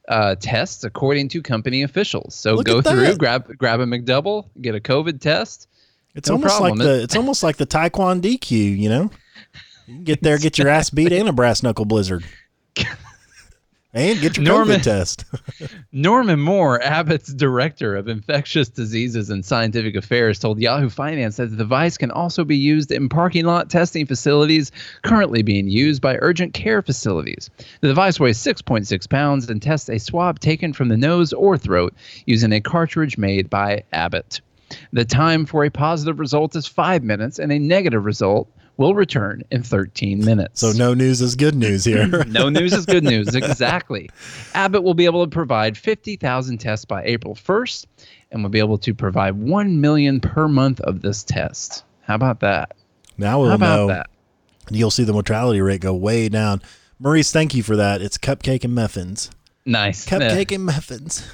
[0.08, 2.36] uh, tests, according to company officials.
[2.36, 5.68] So go through, grab grab a McDouble, get a COVID test.
[6.16, 6.80] it's no almost problem.
[6.80, 7.04] like the.
[7.04, 8.78] It's almost like the Taekwondo DQ.
[8.78, 9.12] You know,
[9.88, 12.24] you can get there, get your ass beat, and a brass knuckle blizzard,
[13.98, 15.26] and get your Norman- COVID test.
[15.92, 21.58] Norman Moore, Abbott's director of infectious diseases and scientific affairs, told Yahoo Finance that the
[21.58, 26.54] device can also be used in parking lot testing facilities currently being used by urgent
[26.54, 27.50] care facilities.
[27.82, 31.94] The device weighs 6.6 pounds and tests a swab taken from the nose or throat
[32.26, 34.42] using a cartridge made by Abbott.
[34.94, 39.44] The time for a positive result is five minutes, and a negative result will return
[39.52, 40.62] in 13 minutes.
[40.62, 42.24] so no news is good news here.
[42.28, 43.34] No news is good news.
[43.36, 44.10] Exactly.
[44.54, 47.86] Abbott will be able to provide 50,000 tests by April 1st
[48.32, 51.84] and will be able to provide 1 million per month of this test.
[52.02, 52.76] How about that?
[53.18, 53.88] now we'll How about know.
[53.88, 54.10] that?
[54.70, 56.62] You'll see the mortality rate go way down.
[57.00, 58.02] Maurice, thank you for that.
[58.02, 59.32] It's cupcake and muffins.
[59.66, 60.06] Nice.
[60.06, 61.26] Cupcake and muffins.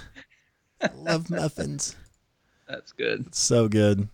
[0.82, 1.96] I love muffins.
[2.68, 3.28] That's good.
[3.28, 4.08] It's so good.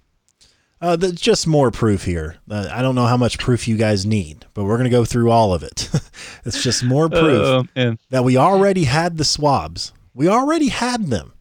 [0.81, 2.37] Uh, just more proof here.
[2.49, 5.03] Uh, I don't know how much proof you guys need, but we're going to go
[5.03, 5.89] through all of it.
[6.45, 7.99] it's just more proof Oh, man.
[8.11, 9.91] that we already had the swabs.
[10.13, 11.33] We already had them.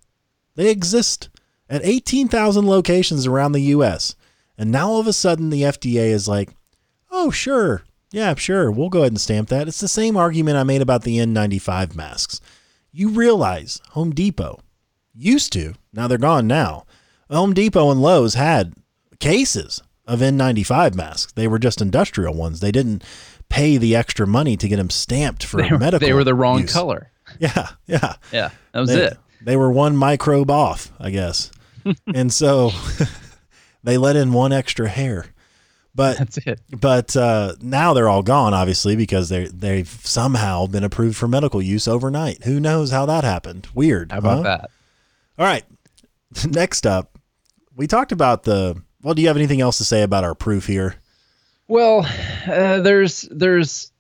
[0.57, 1.29] They exist
[1.71, 4.17] at 18,000 locations around the U.S.
[4.57, 6.51] And now all of a sudden the FDA is like,
[7.11, 7.83] oh, sure.
[8.11, 8.71] Yeah, sure.
[8.73, 9.69] We'll go ahead and stamp that.
[9.69, 12.41] It's the same argument I made about the N95 masks.
[12.91, 14.59] You realize Home Depot
[15.15, 16.87] used to, now they're gone now.
[17.31, 18.73] Home Depot and Lowe's had
[19.21, 21.33] cases of N95 masks.
[21.33, 22.61] They were just industrial ones.
[22.61, 23.05] They didn't
[23.49, 26.07] pay the extra money to get them stamped for They were, medical.
[26.07, 26.73] they were the wrong use.
[26.73, 27.11] color.
[27.39, 28.15] Yeah, yeah.
[28.33, 29.19] Yeah, that was They, it.
[29.43, 31.51] they were one microbe off, I guess.
[32.15, 32.71] and so
[33.85, 35.27] they let in one extra hair.
[35.95, 36.61] But That's it.
[36.71, 41.61] but uh, now they're all gone, obviously, because they they've somehow been approved for medical
[41.61, 42.45] use overnight.
[42.45, 43.67] Who knows how that happened?
[43.75, 44.13] Weird.
[44.13, 44.43] How about huh?
[44.45, 44.71] that?
[45.39, 45.65] All right.
[46.47, 47.19] Next up,
[47.77, 48.81] we talked about the.
[49.03, 50.97] Well, do you have anything else to say about our proof here?
[51.69, 52.07] Well,
[52.47, 53.93] uh, there's there's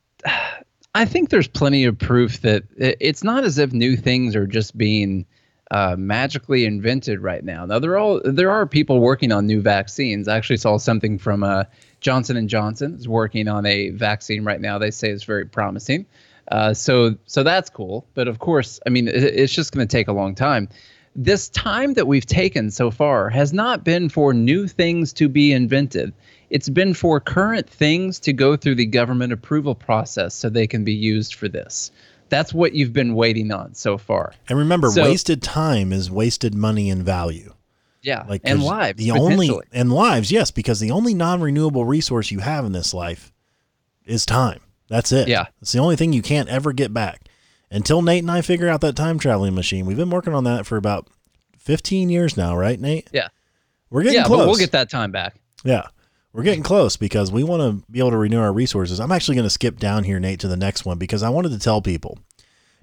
[0.94, 4.76] I think there's plenty of proof that it's not as if new things are just
[4.76, 5.26] being
[5.70, 7.66] uh, magically invented right now.
[7.66, 10.26] Now there all, there are people working on new vaccines.
[10.26, 11.64] I actually saw something from uh,
[12.00, 14.78] Johnson and Johnson is working on a vaccine right now.
[14.78, 16.06] They say it's very promising.
[16.50, 18.06] Uh, so so that's cool.
[18.14, 20.68] But of course, I mean, it, it's just going to take a long time.
[21.16, 25.52] This time that we've taken so far has not been for new things to be
[25.52, 26.12] invented.
[26.50, 30.84] It's been for current things to go through the government approval process so they can
[30.84, 31.90] be used for this.
[32.28, 34.32] That's what you've been waiting on so far.
[34.48, 37.54] And remember, So- wasted time is wasted money and value.
[38.00, 38.96] Yeah, Like and lives.
[38.98, 43.32] The only and lives, yes, because the only non-renewable resource you have in this life
[44.06, 44.60] is time.
[44.88, 45.28] That's it.
[45.28, 45.46] Yeah.
[45.60, 47.28] it's the only thing you can't ever get back.
[47.70, 50.66] Until Nate and I figure out that time traveling machine, we've been working on that
[50.66, 51.08] for about
[51.58, 53.08] fifteen years now, right, Nate?
[53.12, 53.28] Yeah.
[53.90, 54.40] We're getting yeah, close.
[54.40, 55.36] but we'll get that time back.
[55.64, 55.86] Yeah.
[56.32, 59.00] We're getting close because we want to be able to renew our resources.
[59.00, 61.50] I'm actually going to skip down here, Nate, to the next one because I wanted
[61.52, 62.18] to tell people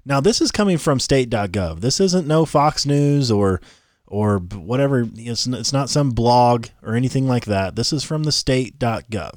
[0.04, 1.80] Now, this is coming from state.gov.
[1.80, 3.60] This isn't no Fox News or
[4.08, 5.04] or whatever.
[5.16, 7.74] It's, it's not some blog or anything like that.
[7.76, 9.34] This is from the state.gov.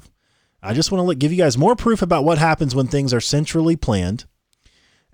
[0.62, 3.20] I just want to give you guys more proof about what happens when things are
[3.20, 4.26] centrally planned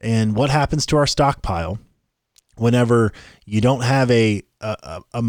[0.01, 1.79] and what happens to our stockpile
[2.57, 3.13] whenever
[3.45, 5.23] you don't have a a, a,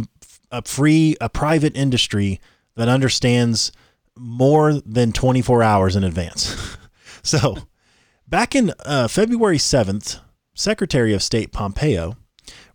[0.52, 2.40] a free a private industry
[2.76, 3.72] that understands
[4.16, 6.78] more than 24 hours in advance.
[7.24, 7.58] so,
[8.28, 10.20] back in uh, February 7th,
[10.54, 12.16] Secretary of State Pompeo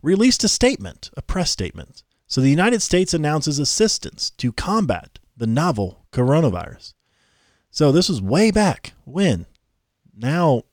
[0.01, 2.03] released a statement, a press statement.
[2.27, 6.93] So, the United States announces assistance to combat the novel coronavirus.
[7.71, 9.45] So, this was way back when?
[10.15, 10.63] Now,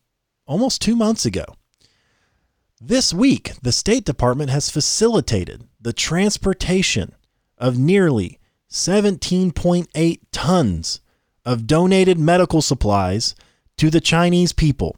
[0.51, 1.44] almost two months ago.
[2.80, 7.14] This week, the State Department has facilitated the transportation
[7.57, 11.01] of nearly 17.8 tons
[11.44, 13.36] of donated medical supplies
[13.76, 14.96] to the Chinese people,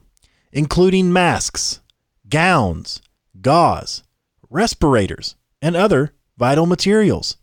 [0.51, 1.81] including masks,
[2.27, 2.99] gowns,
[3.39, 4.01] gauze,
[4.49, 7.37] respirators, and other vital materials.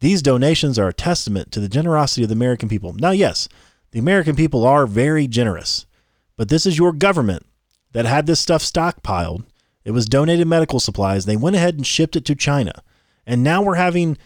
[0.00, 2.94] These donations are a testament to the generosity of the American people.
[2.94, 3.46] Now, yes,
[3.90, 5.84] the American people are very generous,
[6.42, 7.46] but this is your government
[7.92, 9.44] that had this stuff stockpiled.
[9.84, 11.24] It was donated medical supplies.
[11.24, 12.82] They went ahead and shipped it to China.
[13.24, 14.18] And now we're having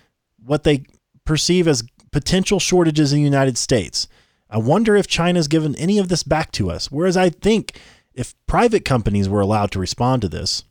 [0.43, 0.87] what they
[1.27, 4.09] perceive as potential shortages in the United States.
[4.49, 6.91] I wonder if China's given any of this back to us.
[6.91, 7.79] Whereas I think
[8.15, 10.65] if private companies were allowed to respond to this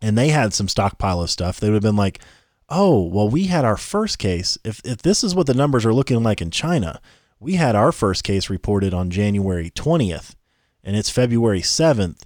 [0.00, 2.20] and they had some stockpile of stuff, they would have been like,
[2.70, 4.56] oh, well, we had our first case.
[4.64, 7.02] If, if this is what the numbers are looking like in China,
[7.38, 10.36] we had our first case reported on January 20th
[10.84, 12.22] and it's February 7th.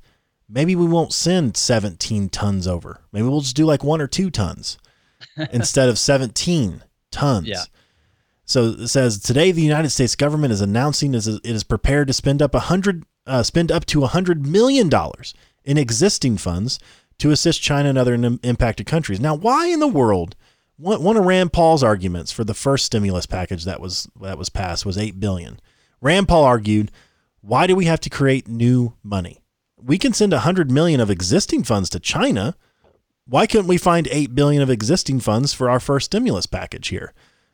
[0.48, 3.00] Maybe we won't send 17 tons over.
[3.12, 4.78] Maybe we'll just do like one or two tons
[5.52, 7.46] instead of 17 tons.
[7.46, 7.64] Yeah.
[8.44, 12.40] So it says today the United States government is announcing it is prepared to spend
[12.40, 15.34] up a hundred uh, spend up to a hundred million dollars
[15.64, 16.78] in existing funds
[17.18, 19.20] to assist China and other impacted countries.
[19.20, 20.34] Now, why in the world?
[20.78, 24.48] One, one of Rand Paul's arguments for the first stimulus package that was that was
[24.48, 25.60] passed was eight billion.
[26.00, 26.90] Rand Paul argued,
[27.40, 29.42] why do we have to create new money?
[29.80, 32.56] We can send a hundred million of existing funds to China
[33.28, 37.12] why couldn't we find 8 billion of existing funds for our first stimulus package here?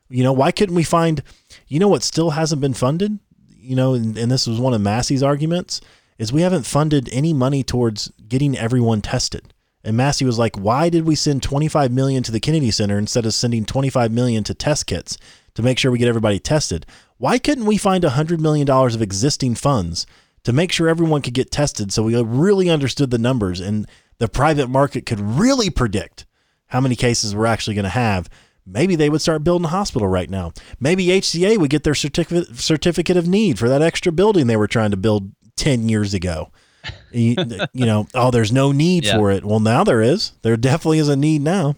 [0.08, 1.22] You know, why couldn't we find
[1.66, 3.18] you know what still hasn't been funded?
[3.56, 5.80] You know, and, and this was one of Massie's arguments
[6.16, 9.52] is we haven't funded any money towards getting everyone tested.
[9.82, 13.26] And Massey was like, "Why did we send 25 million to the Kennedy Center instead
[13.26, 15.18] of sending 25 million to test kits
[15.54, 16.86] to make sure we get everybody tested?
[17.24, 20.06] Why couldn't we find 100 million dollars of existing funds
[20.42, 24.28] to make sure everyone could get tested so we really understood the numbers and the
[24.28, 26.26] private market could really predict
[26.66, 28.28] how many cases we're actually going to have,
[28.66, 30.52] maybe they would start building a hospital right now.
[30.78, 34.68] Maybe HCA would get their certificate certificate of need for that extra building they were
[34.68, 36.52] trying to build 10 years ago.
[37.10, 37.36] you,
[37.72, 39.16] you, know, oh, there's no need yeah.
[39.16, 39.46] for it.
[39.46, 40.32] Well, now there is.
[40.42, 41.76] There definitely is a need now.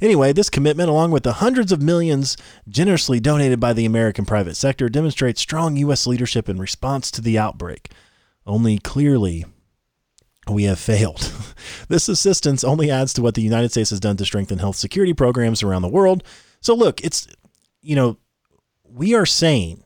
[0.00, 2.36] Anyway, this commitment, along with the hundreds of millions
[2.68, 6.06] generously donated by the American private sector, demonstrates strong U.S.
[6.06, 7.90] leadership in response to the outbreak.
[8.46, 9.44] Only clearly,
[10.50, 11.32] we have failed.
[11.88, 15.14] this assistance only adds to what the United States has done to strengthen health security
[15.14, 16.24] programs around the world.
[16.60, 17.28] So, look, it's,
[17.80, 18.16] you know,
[18.84, 19.84] we are saying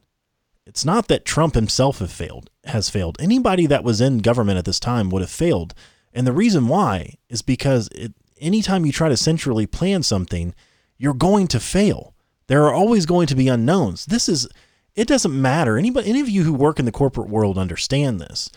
[0.66, 3.16] it's not that Trump himself have failed, has failed.
[3.20, 5.74] Anybody that was in government at this time would have failed.
[6.12, 10.55] And the reason why is because it, anytime you try to centrally plan something,
[10.99, 12.14] you're going to fail.
[12.47, 14.07] There are always going to be unknowns.
[14.07, 14.49] This is,
[14.95, 15.76] it doesn't matter.
[15.76, 18.51] Anybody, any of you who work in the corporate world understand this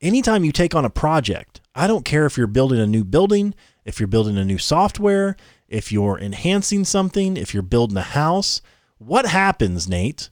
[0.00, 3.54] anytime you take on a project, I don't care if you're building a new building,
[3.84, 5.36] if you're building a new software,
[5.68, 8.62] if you're enhancing something, if you're building a house,
[8.98, 10.30] what happens, Nate,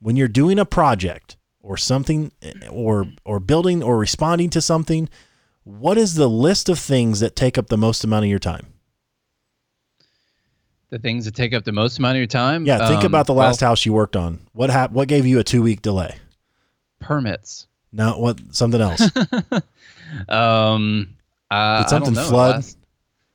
[0.00, 5.08] when you're doing a project or something eh, or or building or responding to something,
[5.66, 8.66] what is the list of things that take up the most amount of your time?
[10.90, 12.64] The things that take up the most amount of your time?
[12.64, 14.38] Yeah, think um, about the last well, house you worked on.
[14.52, 16.14] What hap- what gave you a 2-week delay?
[17.00, 17.66] Permits.
[17.90, 19.10] No, what something else?
[20.28, 21.08] um,
[21.50, 22.56] uh, Did something flood?
[22.56, 22.78] Last,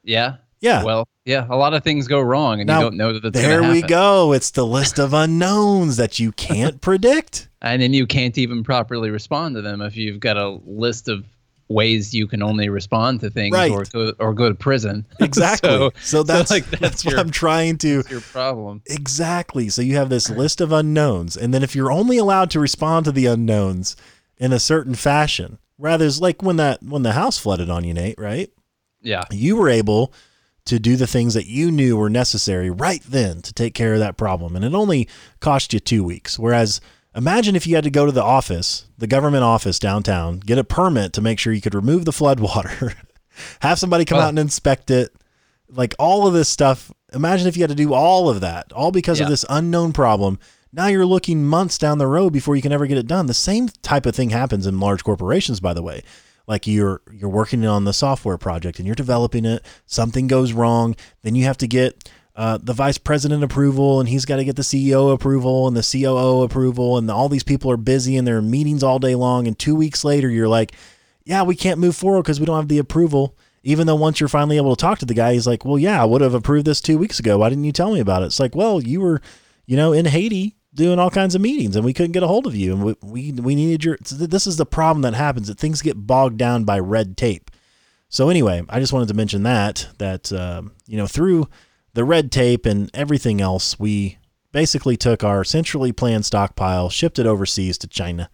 [0.04, 0.38] yeah.
[0.62, 0.84] Yeah.
[0.84, 3.34] Well, yeah, a lot of things go wrong, and now, you don't know that.
[3.34, 4.32] there we go.
[4.32, 9.10] It's the list of unknowns that you can't predict, and then you can't even properly
[9.10, 11.26] respond to them if you've got a list of
[11.74, 13.72] ways you can only respond to things right.
[13.72, 15.06] or go or go to prison.
[15.20, 15.70] Exactly.
[15.70, 18.82] so, so, that's so like that's, that's your, what I'm trying to your problem.
[18.88, 19.70] Exactly.
[19.70, 23.06] So you have this list of unknowns and then if you're only allowed to respond
[23.06, 23.96] to the unknowns,
[24.42, 25.60] in a certain fashion.
[25.78, 28.50] Rather, it's like when that when the house flooded on you, Nate, right?
[29.02, 29.24] Yeah.
[29.32, 30.14] You were able
[30.66, 34.00] to do the things that you knew were necessary right then to take care of
[34.00, 34.56] that problem.
[34.56, 35.08] And it only
[35.40, 36.38] cost you two weeks.
[36.38, 36.82] Whereas
[37.16, 40.64] Imagine if you had to go to the office, the government office downtown, get a
[40.64, 42.94] permit to make sure you could remove the flood water,
[43.62, 45.14] have somebody come Well- out and inspect it,
[45.70, 46.92] like all of this stuff.
[47.14, 50.40] Imagine if you had to do all of that, all because of this unknown problem.
[50.74, 53.26] Now you're looking months down the road before you can ever get it done.
[53.26, 56.04] The same type of thing happens in large corporations, by the way.
[56.48, 59.66] Like you're you're working on the software project and you're developing it.
[59.86, 64.26] Something goes wrong, then you have to get uh, the vice president approval, and he's
[64.26, 67.78] got to get the CEO approval and the COO approval, and all these people are
[67.78, 69.48] busy and they're in meetings all day long.
[69.48, 70.72] And two weeks later, you're like,
[71.26, 74.30] "Yeah, we can't move forward because we don't have the approval." Even though once you're
[74.30, 76.66] finally able to talk to the guy, he's like, "Well, yeah, I would have approved
[76.66, 77.38] this two weeks ago.
[77.38, 79.22] Why didn't you tell me about it?" It's like, "Well, you were,
[79.66, 82.48] you know, in Haiti doing all kinds of meetings, and we couldn't get a hold
[82.48, 85.60] of you, and we we, we needed your." This is the problem that happens: that
[85.60, 87.52] things get bogged down by red tape.
[88.08, 91.48] So anyway, I just wanted to mention that that um, you know through
[91.94, 94.18] the red tape and everything else, we
[94.52, 98.30] basically took our centrally planned stockpile, shipped it overseas to China,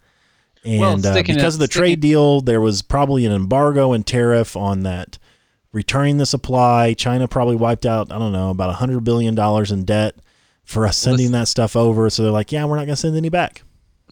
[0.64, 4.56] and Well, uh, because of the trade deal, there was probably an embargo and tariff
[4.56, 5.18] on that
[5.72, 6.94] returning the supply.
[6.94, 10.16] China probably wiped out I don't know about a hundred billion dollars in debt
[10.64, 12.10] for us sending that stuff over.
[12.10, 13.62] So they're like, yeah, we're not going to send any back.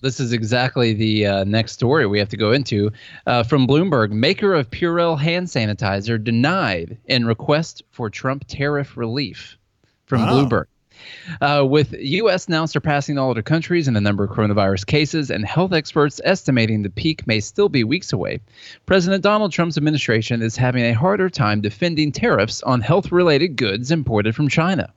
[0.02, 2.92] This is exactly the uh, next story we have to go into.
[3.26, 9.58] Uh, from Bloomberg, maker of Purell hand sanitizer denied in request for Trump tariff relief.
[10.06, 10.34] From Wow.
[10.46, 10.66] Bloomberg.
[11.42, 12.48] Uh, with U.S.
[12.48, 16.84] now surpassing all other countries in the number of coronavirus cases and health experts estimating
[16.84, 18.40] the peak may still be weeks away,
[18.86, 23.92] President Donald Trump's administration is having a harder time defending tariffs on health related goods
[23.92, 24.94] imported from China.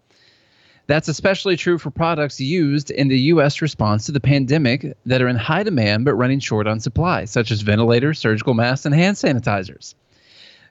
[0.89, 3.61] That's especially true for products used in the U.S.
[3.61, 7.51] response to the pandemic that are in high demand but running short on supply, such
[7.51, 9.95] as ventilators, surgical masks, and hand sanitizers.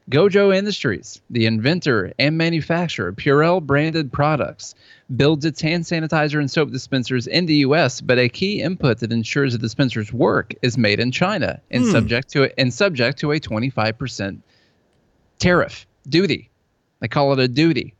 [0.09, 4.73] Gojo Industries, the inventor and manufacturer of Purell branded products,
[5.15, 9.11] builds its hand sanitizer and soap dispensers in the U.S., but a key input that
[9.11, 11.91] ensures the dispensers work is made in China and hmm.
[11.91, 14.39] subject to and subject to a 25%
[15.37, 16.49] tariff duty.
[17.01, 17.93] They call it a duty.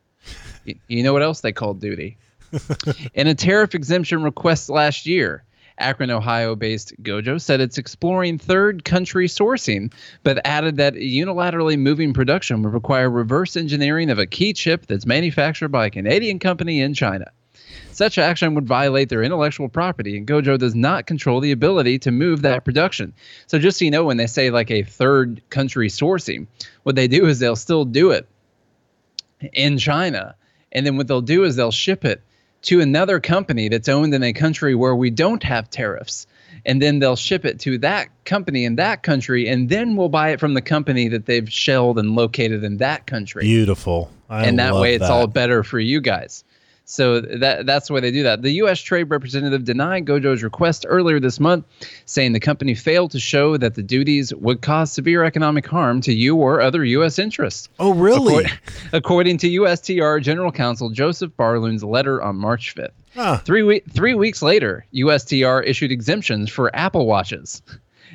[0.87, 2.17] You know what else they call duty?
[3.13, 5.43] In a tariff exemption request last year,
[5.79, 9.93] Akron, Ohio based Gojo said it's exploring third country sourcing,
[10.23, 15.05] but added that unilaterally moving production would require reverse engineering of a key chip that's
[15.05, 17.25] manufactured by a Canadian company in China.
[17.91, 22.11] Such action would violate their intellectual property, and Gojo does not control the ability to
[22.11, 23.13] move that production.
[23.47, 26.47] So, just so you know, when they say like a third country sourcing,
[26.83, 28.27] what they do is they'll still do it
[29.53, 30.35] in China.
[30.77, 32.21] And then what they'll do is they'll ship it
[32.61, 36.27] to another company that's owned in a country where we don't have tariffs.
[36.67, 39.47] And then they'll ship it to that company in that country.
[39.47, 43.07] And then we'll buy it from the company that they've shelled and located in that
[43.07, 44.11] country Beautiful.
[44.29, 45.11] I and that way it's that.
[45.11, 46.43] all better for you guys.
[46.89, 48.43] So that that's the way they do that.
[48.43, 48.79] The U.S.
[48.79, 51.65] Trade Representative denied Gojo's request earlier this month,
[52.05, 56.13] saying the company failed to show that the duties would cause severe economic harm to
[56.13, 57.19] you or other U.S.
[57.19, 57.67] interests.
[57.77, 58.35] Oh, really?
[58.45, 58.51] According,
[58.93, 62.91] according to USTR General Counsel Joseph Barloon's letter on March 5th.
[63.13, 63.37] Huh.
[63.39, 67.61] Three, we- three weeks later, USTR issued exemptions for Apple Watches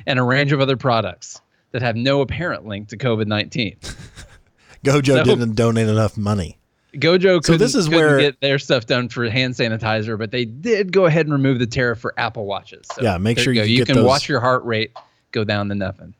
[0.07, 1.39] and a range of other products
[1.73, 3.77] that have no apparent link to COVID 19.
[4.83, 6.57] Gojo So- didn't donate enough money.
[6.95, 10.45] Gojo So couldn't, this is where- get their stuff done for hand sanitizer, but they
[10.45, 12.85] did go ahead and remove the tariff for Apple watches.
[12.93, 14.91] So Yeah, make sure you, you you can those- watch your heart rate
[15.31, 16.13] go down to nothing.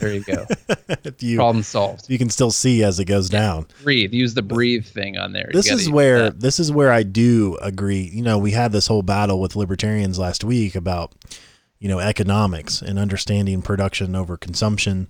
[0.00, 0.46] There you go.
[1.18, 2.08] You Problem solved.
[2.08, 3.66] you can still see as it goes down.
[3.82, 4.12] Breathe.
[4.12, 5.50] Use the breathe thing on there.
[5.52, 8.10] This is where this is where I do agree.
[8.12, 11.12] You know, we had this whole battle with libertarians last week about
[11.78, 15.08] you know economics and understanding production over consumption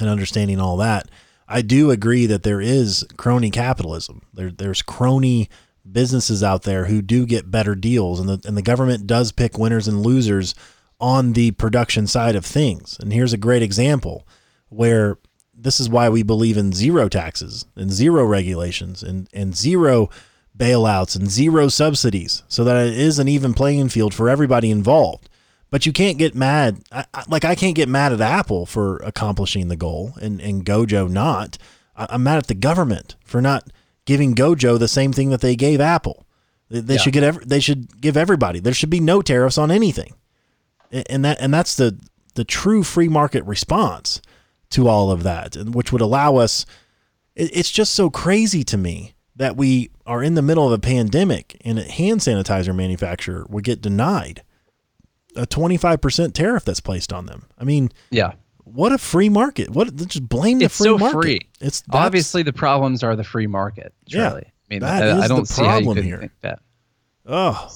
[0.00, 1.08] and understanding all that.
[1.48, 4.22] I do agree that there is crony capitalism.
[4.34, 5.48] There, there's crony
[5.90, 9.56] businesses out there who do get better deals, and the and the government does pick
[9.56, 10.54] winners and losers
[11.00, 12.96] on the production side of things.
[13.00, 14.26] And here's a great example
[14.68, 15.18] where
[15.54, 20.10] this is why we believe in zero taxes and zero regulations and, and zero
[20.56, 25.28] bailouts and zero subsidies so that it is an even playing field for everybody involved.
[25.70, 26.78] But you can't get mad.
[26.92, 30.64] I, I, like, I can't get mad at Apple for accomplishing the goal and, and
[30.64, 31.58] Gojo not.
[31.96, 33.68] I, I'm mad at the government for not
[34.04, 36.24] giving Gojo the same thing that they gave Apple.
[36.70, 37.00] They, they Yeah.
[37.00, 38.60] should get every, they should give everybody.
[38.60, 40.14] There should be no tariffs on anything
[40.92, 41.98] and that and that's the
[42.36, 44.22] the true free market response
[44.70, 46.64] to all of that and which would allow us
[47.34, 50.78] it, it's just so crazy to me that we are in the middle of a
[50.78, 54.42] pandemic and a hand sanitizer manufacturer would get denied
[55.36, 58.32] a 25% tariff that's placed on them i mean Yeah.
[58.64, 61.40] what a free market what just blame the It's free so market free.
[61.60, 63.92] it's Obviously, the problems are the free market.
[64.06, 66.18] Yeah, I mean, that I, is I don't the see how you problem here.
[66.18, 66.58] think that.
[67.26, 67.68] oh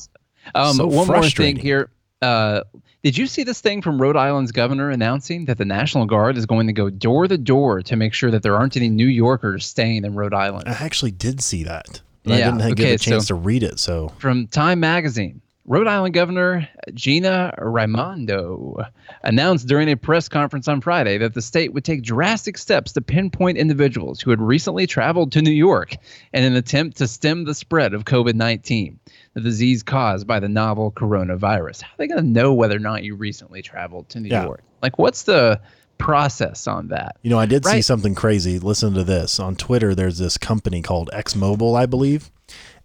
[0.55, 1.91] Um, So one more thing here.
[2.23, 2.63] uh,
[3.03, 6.45] did you see this thing from Rhode Island's governor announcing that the National Guard is
[6.45, 9.65] going to go door to door to make sure that there aren't any New Yorkers
[9.65, 10.65] staying in Rhode Island?
[10.69, 13.41] I actually did see that, but I Yeah, didn't okay, get a chance so- to
[13.41, 13.79] read it.
[13.79, 15.41] So From Time Magazine,
[15.71, 18.79] Rhode Island Governor Gina Raimondo
[19.23, 23.01] announced during a press conference on Friday that the state would take drastic steps to
[23.01, 25.97] pinpoint individuals who had recently traveled to New York
[26.33, 28.99] in an attempt to stem the spread of COVID 19,
[29.35, 31.83] the disease caused by the novel coronavirus.
[31.83, 34.47] How are they going to know whether or not you recently traveled to New Yeah.
[34.47, 34.65] York?
[34.83, 35.61] Like, what's the
[35.99, 37.15] process on that?
[37.23, 38.59] You know, I did see something crazy.
[38.59, 39.39] Listen to this.
[39.39, 42.33] On Twitter, there's this company called X Mobile, I believe.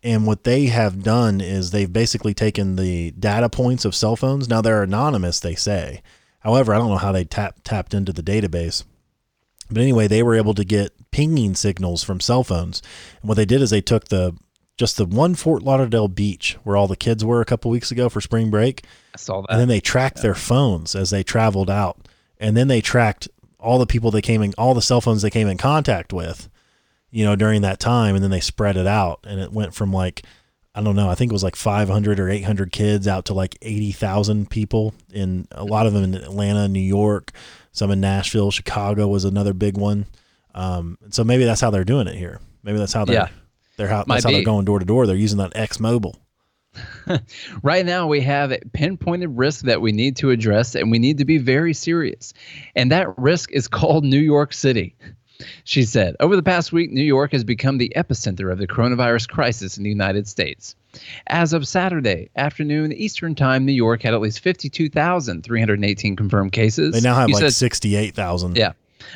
[0.06, 4.48] And what they have done is they've basically taken the data points of cell phones.
[4.48, 6.04] Now they're anonymous, they say.
[6.42, 8.84] However, I don't know how they tap, tapped into the database.
[9.72, 12.84] But anyway, they were able to get pinging signals from cell phones.
[13.20, 14.36] And what they did is they took the
[14.78, 18.08] just the one Fort Lauderdale beach where all the kids were a couple weeks ago
[18.08, 18.86] for spring break,
[19.16, 19.50] I saw that.
[19.50, 22.08] and then they tracked their phones as they traveled out
[22.40, 23.28] and then they tracked
[23.58, 26.50] all the people they came in all the cell phones they came in contact with
[27.16, 29.94] you know during that time and then they spread it out and it went from
[29.94, 30.24] like
[30.76, 33.58] i don't know i think it was like 500 or 800 kids out to like
[33.62, 37.32] 80,000 people in a lot of them in atlanta new york
[37.72, 40.06] some in nashville chicago was another big one
[40.54, 43.28] um, so maybe that's how they're doing it here maybe that's how they're Yeah.
[43.78, 46.18] they're how, Might that's how they're going door to door they're using that x mobile
[47.64, 51.20] Right now, we have a pinpointed risk that we need to address, and we need
[51.20, 52.34] to be very serious.
[52.76, 54.96] And that risk is called New York City.
[55.64, 59.30] She said, Over the past week, New York has become the epicenter of the coronavirus
[59.30, 60.76] crisis in the United States.
[61.28, 66.94] As of Saturday afternoon Eastern Time, New York had at least 52,318 confirmed cases.
[66.94, 68.72] they now have You like 68,000 yeah.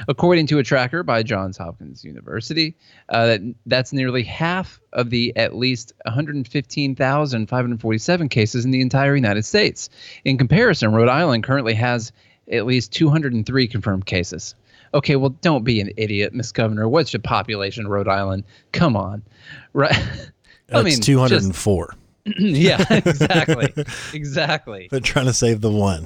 [0.08, 2.76] According to a tracker by Johns Hopkins University,
[3.10, 9.46] uh, that, that's nearly half of the at least 115,547 cases in the entire United
[9.46, 9.90] States.
[10.26, 12.12] In comparison, Rhode Island currently has
[12.52, 14.56] at least 203 confirmed cases.
[14.94, 16.90] Okay, well, don't be an idiot, Miss Governor.
[16.90, 18.44] What's your population, Rhode Island?
[18.72, 19.22] Come on,
[19.74, 19.96] right?
[20.74, 22.00] I mean, 204 just-
[22.38, 23.74] yeah, exactly,
[24.14, 24.88] exactly.
[24.92, 26.06] they're trying to save the one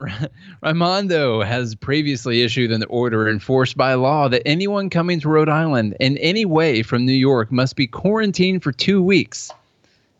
[0.62, 5.96] Raimondo has previously issued an order enforced by law that anyone coming to Rhode Island
[5.98, 9.50] in any way from New York must be quarantined for two weeks.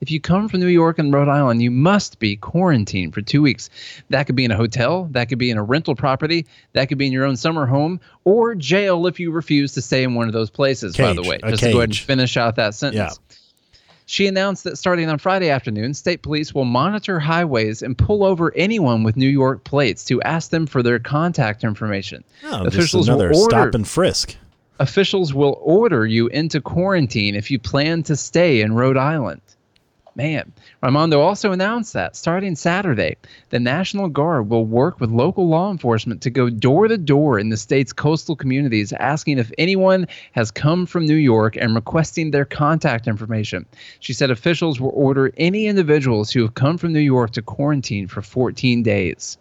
[0.00, 3.42] If you come from New York and Rhode Island, you must be quarantined for two
[3.42, 3.68] weeks.
[4.10, 6.98] That could be in a hotel, that could be in a rental property, that could
[6.98, 10.28] be in your own summer home, or jail if you refuse to stay in one
[10.28, 11.38] of those places, by the way.
[11.48, 13.18] Just to go ahead and finish out that sentence.
[13.18, 13.36] Yeah.
[14.06, 18.54] She announced that starting on Friday afternoon, state police will monitor highways and pull over
[18.54, 22.24] anyone with New York plates to ask them for their contact information.
[22.44, 24.36] Oh, just Officials will another order stop and frisk.
[24.80, 29.42] officials will order you into quarantine if you plan to stay in Rhode Island.
[30.18, 30.52] Man,
[30.82, 33.16] Raimondo also announced that starting Saturday,
[33.50, 37.50] the National Guard will work with local law enforcement to go door to door in
[37.50, 42.44] the state's coastal communities, asking if anyone has come from New York and requesting their
[42.44, 43.64] contact information.
[44.00, 48.08] She said officials will order any individuals who have come from New York to quarantine
[48.08, 49.38] for 14 days.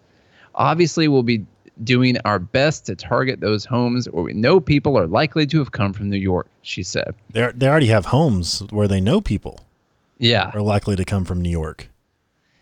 [0.53, 1.43] Obviously, we'll be
[1.83, 5.71] doing our best to target those homes where we know people are likely to have
[5.71, 7.15] come from New York, she said.
[7.31, 9.66] They they already have homes where they know people
[10.19, 10.51] Yeah.
[10.53, 11.89] are likely to come from New York.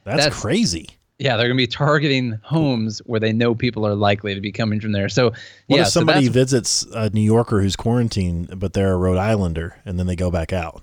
[0.04, 0.90] That's, That's- crazy.
[1.18, 4.52] Yeah, they're going to be targeting homes where they know people are likely to be
[4.52, 5.08] coming from there.
[5.08, 8.98] So, What yeah, if somebody that's- visits a New Yorker who's quarantined, but they're a
[8.98, 10.82] Rhode Islander, and then they go back out?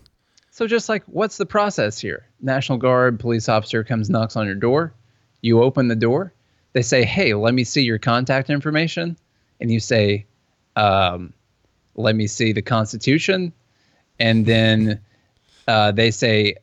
[0.51, 2.25] So just like what's the process here?
[2.41, 4.93] National Guard police officer comes knocks on your door,
[5.43, 6.33] you open the door,
[6.73, 9.17] they say, "Hey, let me see your contact information,"
[9.61, 10.25] and you say,
[10.77, 11.33] um,
[11.95, 13.53] "Let me see the Constitution,"
[14.19, 14.99] and then
[15.69, 16.57] uh, they say,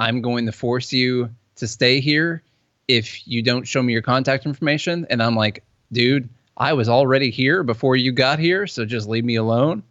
[0.00, 2.42] "I'm going to force you to stay here
[2.88, 7.30] if you don't show me your contact information," and I'm like, "Dude." I was already
[7.30, 9.82] here before you got here, so just leave me alone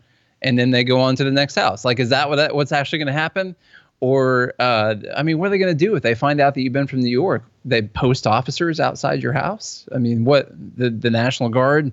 [0.42, 1.84] and then they go on to the next house.
[1.84, 3.56] Like, is that what that, what's actually going to happen?
[4.02, 6.62] Or, uh, I mean, what are they going to do if they find out that
[6.62, 7.44] you've been from New York?
[7.66, 9.88] They post officers outside your house.
[9.94, 11.92] I mean, what the the National Guard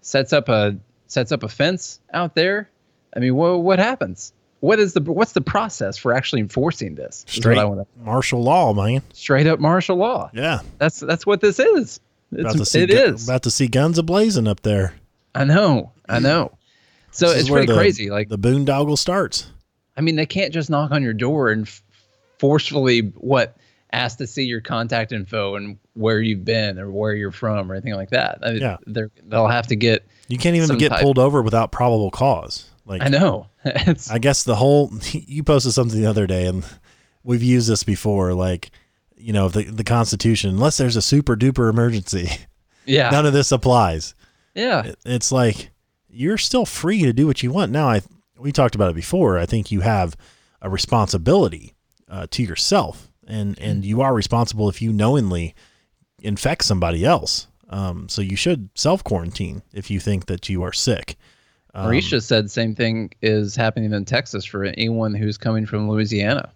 [0.00, 2.68] sets up a sets up a fence out there.
[3.14, 4.32] I mean, what what happens?
[4.64, 7.24] What is the what's the process for actually enforcing this?
[7.28, 9.02] Straight to martial law, man.
[9.12, 10.30] straight up martial law.
[10.32, 12.00] Yeah, That's that's what this is.
[12.32, 13.28] about to It's, see it gu- is.
[13.28, 14.94] about to see guns ablazing up there.
[15.34, 15.92] I know.
[16.08, 16.56] I know.
[17.10, 18.08] So This it's pretty the- crazy.
[18.10, 19.50] Like the boondoggle starts.
[19.96, 21.82] I mean, they can't just knock on your door and f-
[22.38, 23.56] forcefully what
[23.92, 27.74] ask to see your contact info and where you've been or where you're from or
[27.74, 28.38] anything like that.
[28.42, 28.76] I mean, Yeah.
[28.86, 30.04] they're, they'll have to get.
[30.28, 32.70] You can't even get pulled over without probable cause.
[32.86, 33.46] Like I know.
[34.10, 36.64] I guess the whole you posted something the other day, and
[37.22, 38.34] we've used this before.
[38.34, 38.70] Like
[39.16, 42.28] you know the the Constitution, unless there's a super duper emergency,
[42.86, 43.10] Yeah.
[43.10, 44.14] none of this applies.
[44.54, 44.84] yeah.
[44.84, 45.70] It- It's like
[46.08, 47.72] you're still free to do what you want.
[47.72, 48.02] Now, I
[48.38, 49.38] we talked about it before.
[49.38, 50.16] I think you have
[50.62, 51.74] a responsibility
[52.08, 55.54] uh, to yourself, and and you are responsible if you knowingly
[56.20, 57.46] infect somebody else.
[57.70, 61.16] Um, so you should self quarantine if you think that you are sick.
[61.74, 66.52] Um, Marisha said same thing is happening in Texas for anyone who's coming from Louisiana.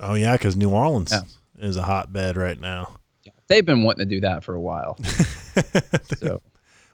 [0.00, 1.22] Oh yeah, because New Orleans Yeah.
[1.66, 2.96] is a hotbed right now.
[3.24, 3.32] Yeah.
[3.48, 4.98] They've been wanting to do that for a while.
[6.18, 6.42] so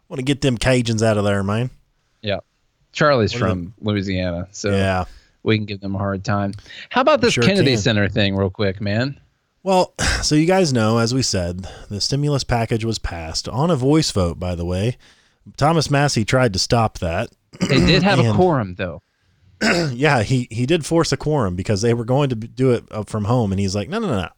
[0.09, 1.71] Want to get them Cajuns out of there, man.
[2.23, 2.39] yeah.
[2.93, 5.05] Charlie's What from Louisiana, so Yeah.
[5.45, 6.55] we can give them a hard time.
[6.89, 7.79] How about this Sure Kennedy can.
[7.81, 9.19] Center thing, real quick, man?
[9.63, 13.77] Well, so you guys know, as we said, the stimulus package was passed on a
[13.77, 14.97] voice vote, by the way.
[15.57, 17.31] Thomas Massie tried to stop that.
[17.69, 19.03] They did have a quorum, though.
[19.93, 23.03] yeah, he, he did force a quorum because they were going to do it uh,
[23.05, 23.53] from home.
[23.53, 24.29] And he's like, no, no, no, no.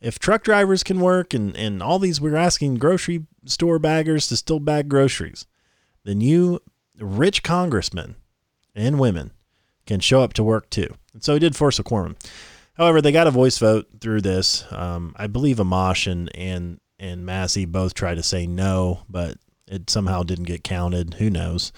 [0.00, 4.36] If truck drivers can work and, and all these, we're asking grocery store baggers to
[4.36, 5.46] still bag groceries,
[6.04, 6.60] then you
[6.98, 8.16] rich congressmen
[8.74, 9.32] and women
[9.86, 10.94] can show up to work too.
[11.14, 12.16] And so he did force a quorum.
[12.74, 14.64] However, they got a voice vote through this.
[14.70, 19.36] Um, I believe Amash and, and, and Massey both tried to say no, but
[19.70, 21.14] it somehow didn't get counted.
[21.14, 21.72] Who knows?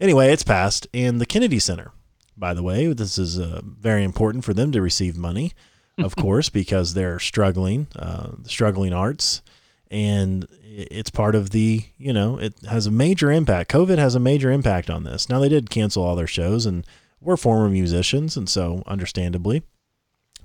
[0.00, 0.86] Anyway, it's passed.
[0.92, 1.92] And the Kennedy Center,
[2.36, 5.52] by the way, this is uh, very important for them to receive money,
[5.98, 9.42] of course, because they're struggling, uh, struggling arts.
[9.90, 13.70] And it's part of the, you know, it has a major impact.
[13.70, 15.28] COVID has a major impact on this.
[15.28, 16.84] Now, they did cancel all their shows, and
[17.20, 19.62] we're former musicians, and so understandably,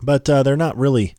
[0.02, 1.16] but uh, they're not really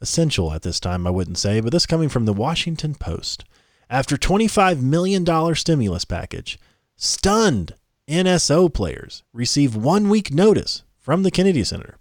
[0.00, 1.60] essential at this time, I wouldn't say.
[1.60, 3.44] But this coming from the Washington Post.
[3.90, 6.58] After $25 million stimulus package,
[6.96, 7.74] stunned
[8.06, 11.96] NSO players receive one week notice from the Kennedy Center.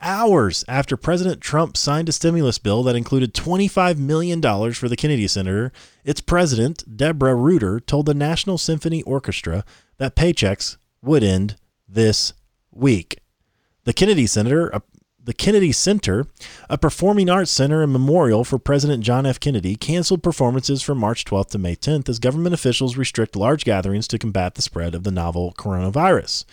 [0.00, 4.42] Hours after President Trump signed a stimulus bill that included $25 million
[4.72, 5.70] for the Kennedy Center,
[6.04, 9.64] its president, Deborah Rutter, told the National Symphony Orchestra
[9.98, 11.54] that paychecks would end
[11.88, 12.32] this
[12.72, 13.20] week.
[13.84, 14.72] The Kennedy Center,
[15.24, 16.26] the Kennedy Center,
[16.68, 19.38] a performing arts center and memorial for President John F.
[19.38, 24.08] Kennedy, canceled performances from March 12th to May 10th as government officials restrict large gatherings
[24.08, 26.44] to combat the spread of the novel coronavirus.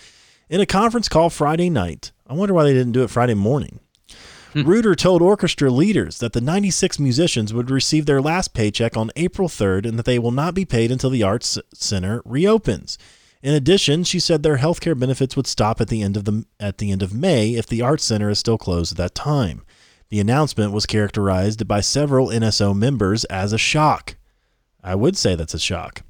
[0.50, 3.80] In a conference call Friday night, I wonder why they didn't do it Friday morning.
[4.54, 4.64] Hmm.
[4.64, 9.48] Rutter told orchestra leaders that the 96 musicians would receive their last paycheck on April
[9.48, 12.98] 3rd and that they will not be paid until the Arts Center reopens.
[13.42, 16.46] In addition, she said their health care benefits would stop at the end of the
[16.60, 19.62] at the end of May if the Arts Center is still closed at that time.
[20.10, 24.18] The announcement was characterized by several NSO members as a shock.
[24.84, 26.02] I would say that's a shock.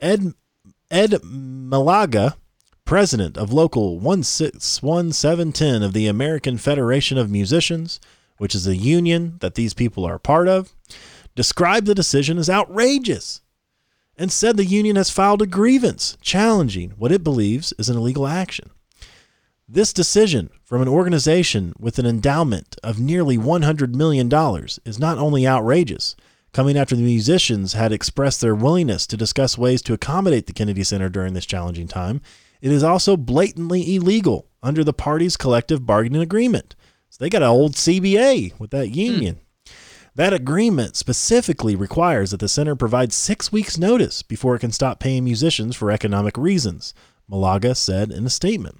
[0.00, 0.32] Ed
[0.90, 2.36] Ed Malaga,
[2.86, 8.00] president of Local 161710 of the American Federation of Musicians,
[8.38, 10.74] which is a union that these people are part of,
[11.34, 13.42] described the decision as outrageous
[14.16, 18.26] and said the union has filed a grievance challenging what it believes is an illegal
[18.26, 18.70] action.
[19.68, 24.30] This decision from an organization with an endowment of nearly $100 million
[24.84, 26.16] is not only outrageous,
[26.52, 30.84] coming after the musicians had expressed their willingness to discuss ways to accommodate the Kennedy
[30.84, 32.20] Center during this challenging time,
[32.60, 36.76] it is also blatantly illegal under the parties' collective bargaining agreement.
[37.10, 38.94] So they got an old CBA with that hmm.
[38.94, 39.40] union.
[40.16, 45.00] That agreement specifically requires that the center provide six weeks' notice before it can stop
[45.00, 46.94] paying musicians for economic reasons,
[47.28, 48.78] Malaga said in a statement.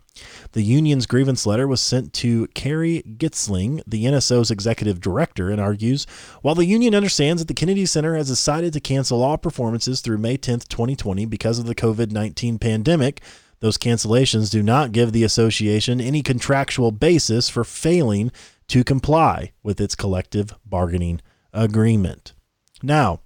[0.53, 6.07] The union's grievance letter was sent to Gary Ginstling, the NSO's executive director, and argues
[6.43, 10.19] while the union understands that the Kennedy Center has decided to cancel all performances through
[10.19, 13.23] May 10, 2020, because of the COVID 19 pandemic,
[13.59, 18.31] those cancellations do not give the association any contractual basis for failing
[18.69, 21.21] to comply with its collective bargaining
[21.53, 22.33] agreement.
[22.83, 23.21] Now,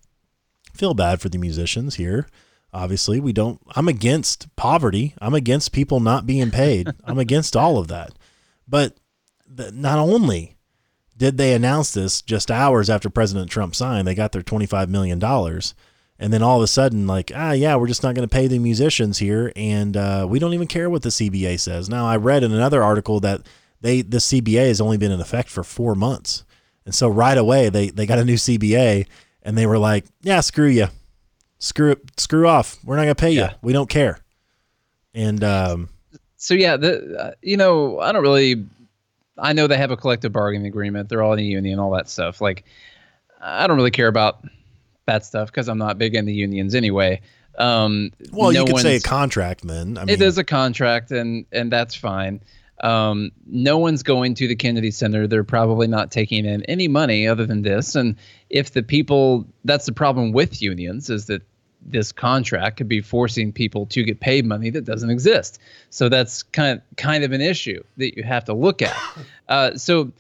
[0.75, 2.27] feel bad for the musicians here.
[2.73, 5.15] Obviously, we don't I'm against poverty.
[5.21, 6.89] I'm against people not being paid.
[7.05, 8.13] I'm against all of that.
[8.67, 8.97] But
[9.47, 10.57] the, not only
[11.17, 15.19] did they announce this just hours after President Trump signed, they got their 25 million
[15.19, 15.75] dollars
[16.19, 18.47] and then all of a sudden like ah yeah we're just not going to pay
[18.47, 22.17] the musicians here and uh, we don't even care what the cba says now i
[22.17, 23.43] read in another article that
[23.81, 26.45] they the cba has only been in effect for four months
[26.85, 29.07] and so right away they, they got a new cba
[29.43, 30.89] and they were like yeah screw you
[31.59, 33.55] screw it screw off we're not going to pay you Yeah.
[33.63, 34.19] we don't care
[35.15, 35.89] and um,
[36.37, 38.65] So yeah, the uh, you know I don't really.
[39.37, 41.09] I know they have a collective bargaining agreement.
[41.09, 42.41] They're all in a union, all that stuff.
[42.41, 42.65] Like,
[43.41, 44.45] I don't really care about
[45.07, 47.21] that stuff because I'm not big into unions anyway.
[47.57, 51.11] Um, well no you could say a contract then i mean it is a contract,
[51.11, 52.41] and and that's fine.
[52.81, 55.27] Um, no one's going to the Kennedy Center.
[55.27, 57.95] They're probably not taking in any money other than this.
[57.95, 58.17] And
[58.51, 61.43] if the people, that's the problem with unions, is that
[61.83, 65.59] this contract could be forcing people to get paid money that doesn't exist.
[65.91, 68.97] So that's kind of kind of an issue that you have to look at.
[69.49, 70.13] Uh, so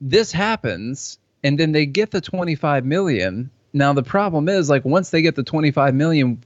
[0.00, 3.50] this happens, and then they get the 25 million.
[3.72, 6.44] Now the problem is, like, once they get the 25 million,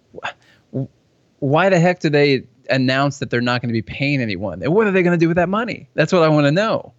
[1.40, 4.62] why the heck do they announce that they're not going to be paying anyone?
[4.62, 5.88] And what are they going to do with that money?
[5.94, 6.92] That's what I want to know.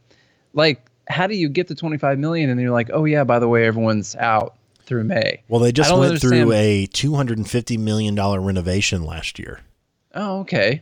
[0.54, 3.48] Like, how do you get the 25 million and you're like, oh yeah, by the
[3.48, 4.56] way, everyone's out
[4.88, 5.44] through May.
[5.50, 9.38] Well, they just went understand- through a two hundred and fifty million dollar renovation last
[9.38, 9.60] year.
[10.16, 10.82] Oh, okay.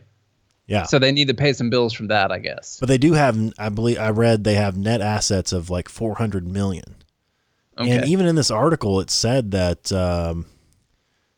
[0.68, 0.84] Yeah.
[0.84, 2.78] So they need to pay some bills from that, I guess.
[2.80, 6.14] but they do have, I believe, I read they have net assets of like four
[6.14, 6.96] hundred million.
[7.78, 7.90] Okay.
[7.90, 10.46] And even in this article, it said that um,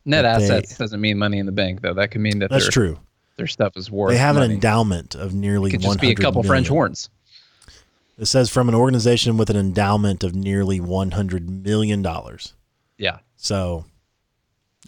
[0.04, 1.94] Net that they- assets doesn't mean money in the bank, though.
[1.94, 2.98] That could mean that that's true.
[3.38, 4.10] Their stuff is worth.
[4.10, 7.08] They have an endowment of nearly Could one just be a couple French horns.
[8.18, 12.52] It says from an organization with an endowment of nearly one hundred million dollars.
[12.98, 13.20] Yeah.
[13.36, 13.84] So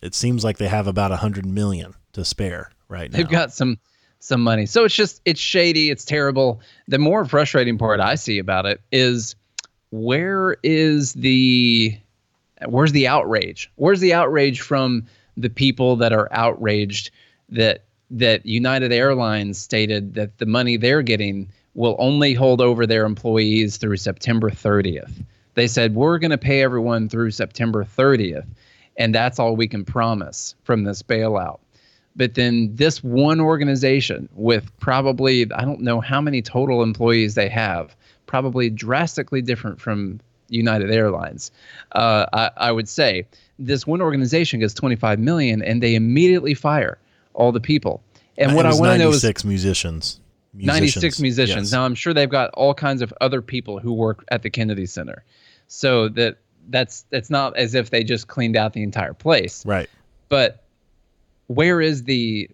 [0.03, 3.17] it seems like they have about a hundred million to spare right now.
[3.17, 3.79] They've got some
[4.19, 4.67] some money.
[4.67, 6.61] So it's just it's shady, it's terrible.
[6.89, 9.37] The more frustrating part I see about it is
[9.91, 11.97] where is the
[12.67, 13.71] where's the outrage?
[13.77, 17.13] Where's the outrage from the people that are outraged
[17.51, 23.05] that that United Airlines stated that the money they're getting will only hold over their
[23.05, 25.25] employees through September 30th.
[25.55, 28.47] They said we're going to pay everyone through September 30th
[28.97, 31.59] and that's all we can promise from this bailout.
[32.17, 37.49] But then this one organization with probably I don't know how many total employees they
[37.49, 37.97] have,
[38.27, 41.51] probably drastically different from United Airlines.
[41.93, 43.27] Uh, I, I would say
[43.59, 46.99] this one organization gets 25 million and they immediately fire
[47.35, 48.03] all the people.
[48.39, 50.21] And what I want to know is 96 musicians.
[50.55, 51.69] 96 musicians.
[51.69, 51.73] Yes.
[51.73, 54.87] Now I'm sure they've got all kinds of other people who work at the Kennedy
[54.87, 55.25] Center.
[55.69, 59.89] So that that's that's not as if they just cleaned out the entire place Right.
[60.29, 60.63] but
[61.47, 62.49] where is the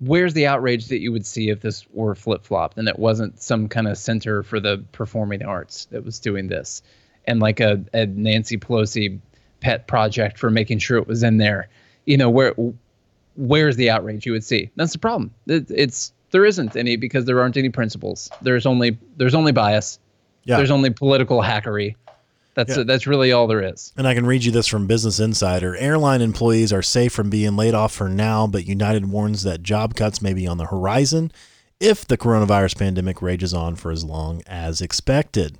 [0.00, 3.68] where's the outrage that you would see if this were flip-flopped and it wasn't some
[3.68, 6.82] kind of center for the performing arts that was doing this
[7.26, 9.20] and like a, a nancy pelosi
[9.60, 11.68] pet project for making sure it was in there
[12.04, 12.52] you know where
[13.36, 17.24] where's the outrage you would see that's the problem it, it's there isn't any because
[17.24, 19.98] there aren't any principles there's only there's only bias
[20.44, 20.56] Yeah.
[20.56, 21.94] there's only political hackery
[22.54, 22.82] that's Yeah.
[22.82, 25.74] that's really all there is And I can read you this from Business Insider.
[25.76, 29.94] Airline employees are safe from being laid off for now, but United warns that job
[29.94, 31.32] cuts may be on the horizon
[31.80, 35.56] if the coronavirus pandemic rages on for as long as expected.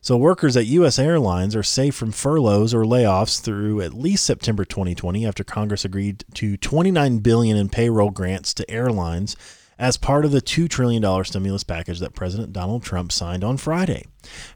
[0.00, 0.98] So, workers at U.S.
[0.98, 6.24] airlines are safe from furloughs or layoffs through at least September 2020 after Congress agreed
[6.34, 9.36] to 29 billion in payroll grants to airlines
[9.78, 14.06] as part of the $2 trillion stimulus package that President Donald Trump signed on Friday.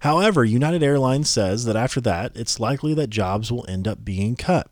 [0.01, 4.37] However, United Airlines says that after that, it's likely that jobs will end up being
[4.37, 4.69] cut.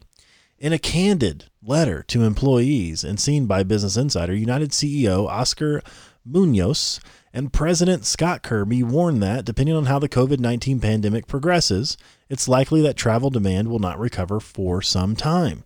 [0.59, 5.83] In a candid letter to employees and seen by Business Insider, United CEO Oscar
[6.25, 7.01] Munoz
[7.33, 11.97] and President Scott Kirby warned that, depending on how the COVID 19 pandemic progresses,
[12.29, 15.65] it's likely that travel demand will not recover for some time.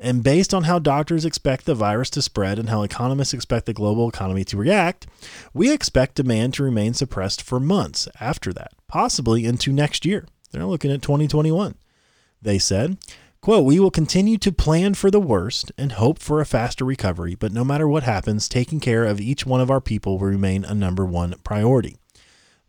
[0.00, 3.72] And based on how doctors expect the virus to spread and how economists expect the
[3.72, 5.06] global economy to react,
[5.54, 10.26] we expect demand to remain suppressed for months after that, possibly into next year.
[10.50, 11.74] They're looking at 2021.
[12.42, 12.98] They said,
[13.42, 17.34] quote, we will continue to plan for the worst and hope for a faster recovery,
[17.34, 20.64] but no matter what happens, taking care of each one of our people will remain
[20.64, 21.96] a number one priority.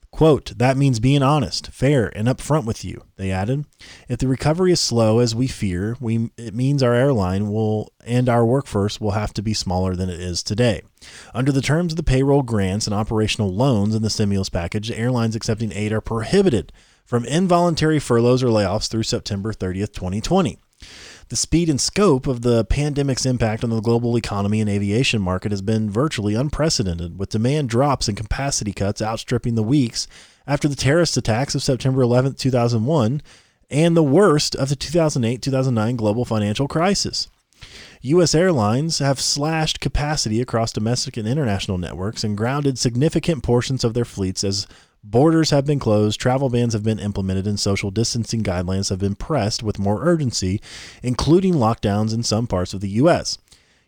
[0.09, 3.65] Quote, that means being honest, fair, and upfront with you, they added.
[4.07, 8.29] If the recovery is slow as we fear, we it means our airline will and
[8.29, 10.83] our workforce will have to be smaller than it is today.
[11.33, 15.35] Under the terms of the payroll grants and operational loans in the stimulus package, airlines
[15.35, 16.71] accepting aid are prohibited
[17.05, 20.57] from involuntary furloughs or layoffs through September 30th, 2020.
[21.29, 25.51] The speed and scope of the pandemic's impact on the global economy and aviation market
[25.51, 30.07] has been virtually unprecedented, with demand drops and capacity cuts outstripping the weeks
[30.45, 33.21] after the terrorist attacks of September 11, 2001,
[33.69, 37.29] and the worst of the 2008 2009 global financial crisis.
[38.01, 38.35] U.S.
[38.35, 44.03] airlines have slashed capacity across domestic and international networks and grounded significant portions of their
[44.03, 44.67] fleets as
[45.03, 49.15] borders have been closed, travel bans have been implemented, and social distancing guidelines have been
[49.15, 50.61] pressed with more urgency,
[51.01, 53.37] including lockdowns in some parts of the U.S.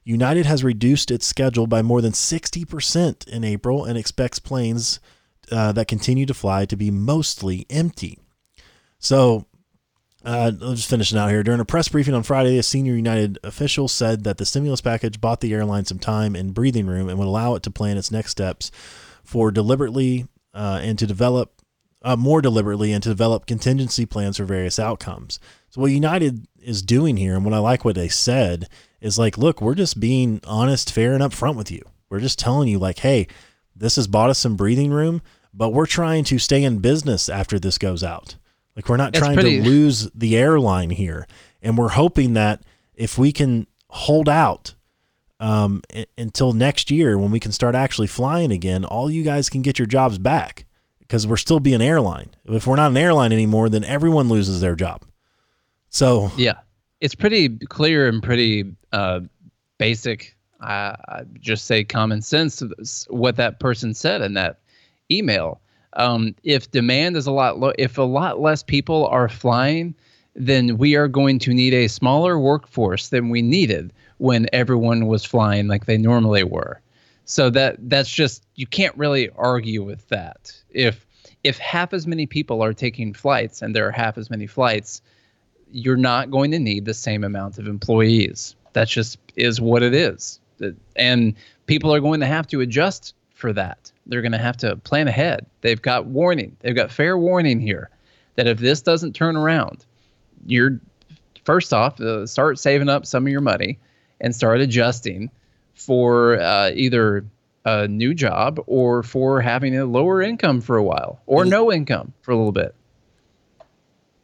[0.03, 4.99] United has reduced its schedule by more than 60% in April and expects planes
[5.51, 8.20] uh, that continue to fly to be mostly empty.
[8.99, 9.45] So,
[10.24, 11.43] uh, I'll just finish it out here.
[11.43, 15.22] During a press briefing on Friday, a senior United official said that the stimulus package
[15.22, 18.11] bought the airline some time and breathing room and would allow it to plan its
[18.11, 18.72] next steps
[19.24, 21.62] for deliberately uh, and to develop
[22.01, 25.39] uh, more deliberately and to develop contingency plans for various outcomes.
[25.70, 28.68] So what United is doing here, and what I like what they said
[29.01, 31.82] is like, look, we're just being honest, fair, and upfront with you.
[32.10, 33.28] We're just telling you, like, hey,
[33.76, 35.22] this has bought us some breathing room,
[35.53, 38.36] but we're trying to stay in business after this goes out.
[38.76, 41.28] Like, we're not That's trying pretty- to lose the airline here,
[41.62, 42.62] and we're hoping that
[42.93, 44.74] if we can hold out
[45.39, 45.81] um,
[46.17, 49.77] until next year when we can start actually flying again, all you guys can get
[49.77, 50.65] your jobs back
[50.99, 52.29] because we're still being airline.
[52.45, 55.03] If we're not an airline anymore, then everyone loses their job.
[55.89, 56.55] So Yeah,
[57.01, 59.21] it's pretty clear and pretty uh,
[59.77, 60.36] basic.
[60.61, 62.63] I, I just say common sense.
[63.09, 64.59] What that person said in that
[65.11, 65.61] email.
[65.93, 69.95] Um, if demand is a lot low, if a lot less people are flying,
[70.36, 75.26] then we are going to need a smaller workforce than we needed when everyone was
[75.26, 76.82] flying like they normally were.
[77.26, 80.51] So that that's just you can't really argue with that.
[80.70, 81.05] If
[81.43, 85.01] if half as many people are taking flights and there are half as many flights,
[85.72, 88.55] you're not going to need the same amount of employees.
[88.74, 90.39] That just is what it is.
[90.95, 91.36] And
[91.66, 93.91] people are going to have to adjust for that.
[94.05, 95.45] They're going to have to plan ahead.
[95.61, 96.55] They've got warning.
[96.61, 97.89] They've got fair warning here
[98.36, 99.86] that if this doesn't turn around,
[100.45, 100.80] you're
[101.43, 103.78] first off uh, start saving up some of your money
[104.22, 105.30] and start adjusting
[105.74, 107.26] for uh, either
[107.66, 112.13] a new job or for having a lower income for a while or no income
[112.22, 112.76] for a little bit.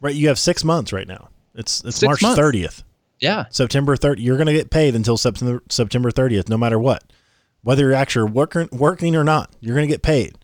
[0.00, 1.28] right, you have six months right now.
[1.54, 2.82] It's it's Six March thirtieth.
[3.22, 3.44] Yeah.
[3.50, 4.16] September 30th.
[4.18, 7.04] You're going to get paid until September September 30th, no matter what,
[7.62, 9.50] whether you're actually working working or not.
[9.60, 10.38] You're going to get paid.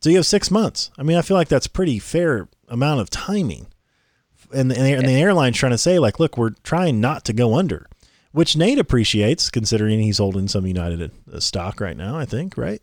[0.00, 0.90] So you have six months.
[0.98, 3.66] I mean, I feel like that's pretty fair amount of timing.
[4.54, 7.54] And the, and the airline's trying to say, like, look, we're trying not to go
[7.54, 7.86] under,
[8.32, 12.16] which Nate appreciates, considering he's holding some United uh, stock right now.
[12.18, 12.82] I think, right?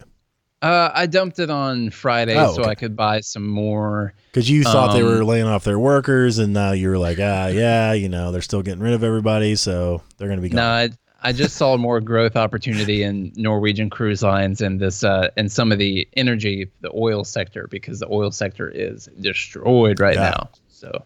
[0.62, 2.72] Uh, I dumped it on Friday Oh, so okay.
[2.72, 4.14] I could buy some more.
[4.32, 7.18] Because you thought they Um, were laying off their workers, and now you were like,
[7.22, 10.50] ah, yeah, you know, they're still getting rid of everybody, so they're going to be
[10.50, 10.58] gone.
[10.58, 10.89] No, I,
[11.24, 15.72] I just saw more growth opportunity in Norwegian cruise lines and this uh, and some
[15.72, 20.32] of the energy, the oil sector, because the oil sector is destroyed right Yeah.
[20.32, 20.50] now.
[20.68, 21.06] So,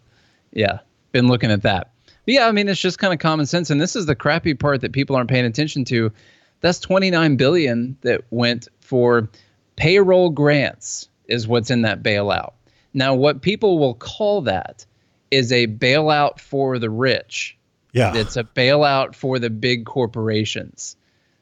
[0.52, 0.80] yeah,
[1.12, 1.92] been looking at that.
[2.26, 4.54] But yeah, I mean, it's just kind of common sense, and this is the crappy
[4.54, 6.12] part that people aren't paying attention to.
[6.62, 9.30] That's 29 billion that went for
[9.76, 12.54] payroll grants is what's in that bailout.
[12.94, 14.86] Now, what people will call that
[15.32, 17.58] is a bailout for the rich.
[17.92, 18.16] yeah.
[18.16, 20.96] It's a bailout for the big corporations.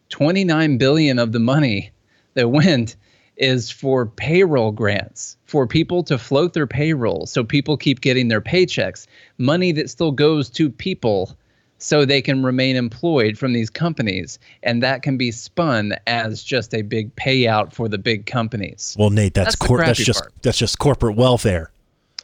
[0.09, 1.91] 29 billion of the money
[2.33, 2.95] that went
[3.37, 8.41] is for payroll grants for people to float their payroll so people keep getting their
[8.41, 9.07] paychecks
[9.37, 11.35] money that still goes to people
[11.77, 16.73] so they can remain employed from these companies and that can be spun as just
[16.75, 20.33] a big payout for the big companies Well, Nate, that's That's cor- that's just part.
[20.43, 21.71] that's just corporate welfare.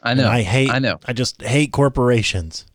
[0.04, 0.70] i And know I hate.
[0.70, 2.66] i know I just hate corporations.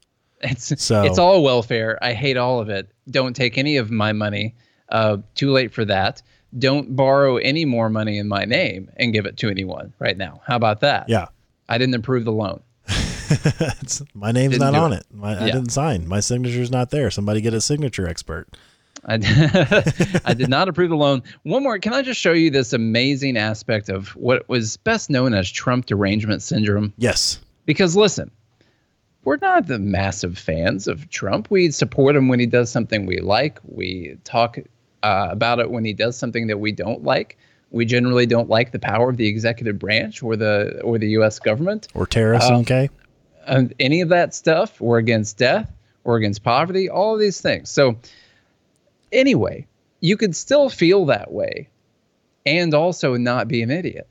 [0.42, 1.98] It's So- it's all welfare.
[2.04, 2.90] I hate all of it.
[3.10, 4.56] Don't take any of my money.
[4.90, 6.22] Uh, too late for that.
[6.58, 10.42] Don't borrow any more money in my name and give it to anyone right now.
[10.46, 11.10] How about that?
[11.10, 11.28] Yeah,
[11.68, 12.62] I didn't approve the loan.
[14.14, 15.00] my name's Didn't not on it.
[15.00, 15.06] it.
[15.12, 16.08] My, I didn't sign.
[16.08, 17.10] My signature's not there.
[17.10, 18.48] Somebody get a signature expert.
[19.06, 19.16] I,
[20.26, 21.24] I did not approve the loan.
[21.44, 21.80] One more.
[21.80, 25.88] Can I just show you this amazing aspect of what was best known as Trump
[25.88, 26.94] derangement syndrome?
[26.98, 27.40] Yes.
[27.66, 28.32] Because listen,
[29.24, 31.50] we're not the massive fans of Trump.
[31.50, 33.60] We support him when he does something we like.
[33.64, 34.58] We talk
[35.04, 37.38] uh, about it when he does something that we don't like.
[37.72, 41.40] We generally don't like the power of the executive branch or the or the U.S.
[41.40, 41.88] government.
[41.94, 42.50] Or terrorists.
[42.50, 42.90] Um, okay.
[43.46, 44.80] And any of that stuff.
[44.80, 45.72] We're against death.
[46.04, 46.90] We're against poverty.
[46.90, 47.70] All of these things.
[47.70, 47.98] So
[49.12, 49.68] anyway,
[50.00, 51.70] you could still feel that way,
[52.46, 54.08] and also not be an idiot.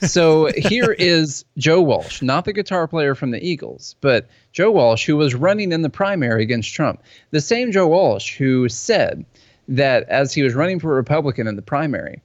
[0.00, 5.06] So here is Joe Walsh, not the guitar player from the Eagles, but Joe Walsh,
[5.06, 7.02] who was running in the primary against Trump.
[7.30, 9.24] The same Joe Walsh who said
[9.68, 12.22] that as he was running for Republican in the primary,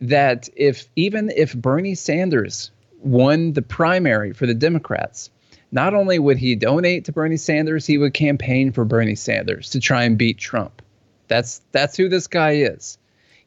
[0.00, 2.70] that if even if Bernie Sanders
[3.00, 5.30] won the primary for the Democrats,
[5.72, 9.80] not only would he donate to Bernie Sanders, he would campaign for Bernie Sanders to
[9.80, 10.82] try and beat Trump.
[11.28, 12.98] That's that's who this guy is.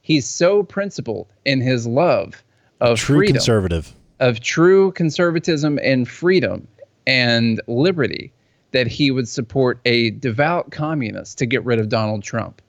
[0.02, 2.43] He's so principled in his love
[2.82, 3.93] of True freedom conservative.
[4.20, 6.68] of true conservatism and freedom
[7.08, 8.32] and liberty
[8.72, 12.62] that he would support a devout communist to get rid of Donald Trump.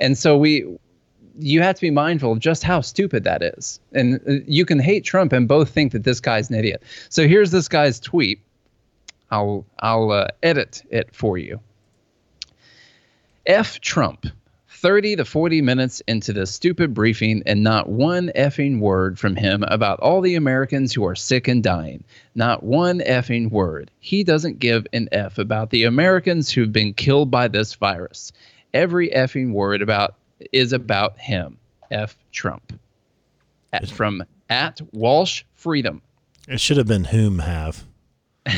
[0.00, 0.66] And so we
[1.38, 3.80] you have to be mindful of just how stupid that is.
[3.92, 6.82] And uh, you can hate Trump and both think that this guy's an idiot.
[7.08, 8.40] So here's this guy's tweet.
[9.30, 11.60] I'll I'll uh, edit it for you.
[13.46, 14.26] F Trump.
[14.82, 19.62] 30 to 40 minutes into this stupid briefing and not one effing word from him
[19.68, 22.02] about all the Americans who are sick and dying.
[22.34, 23.92] Not one effing word.
[24.00, 28.32] He doesn't give an F about the Americans who've been killed by this virus.
[28.74, 30.14] Every effing word about
[30.52, 31.58] is about him.
[31.90, 32.72] F Trump.
[33.72, 36.02] At, from at Walsh Freedom.
[36.48, 37.84] It should have been whom have.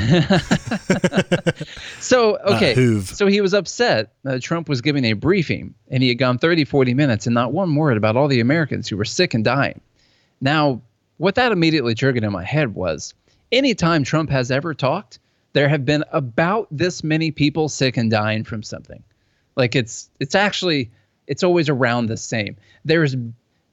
[2.00, 6.16] so okay so he was upset that trump was giving a briefing and he had
[6.16, 9.34] gone 30 40 minutes and not one word about all the americans who were sick
[9.34, 9.78] and dying
[10.40, 10.80] now
[11.18, 13.12] what that immediately triggered in my head was
[13.52, 15.18] anytime trump has ever talked
[15.52, 19.04] there have been about this many people sick and dying from something
[19.56, 20.90] like it's it's actually
[21.26, 23.16] it's always around the same there's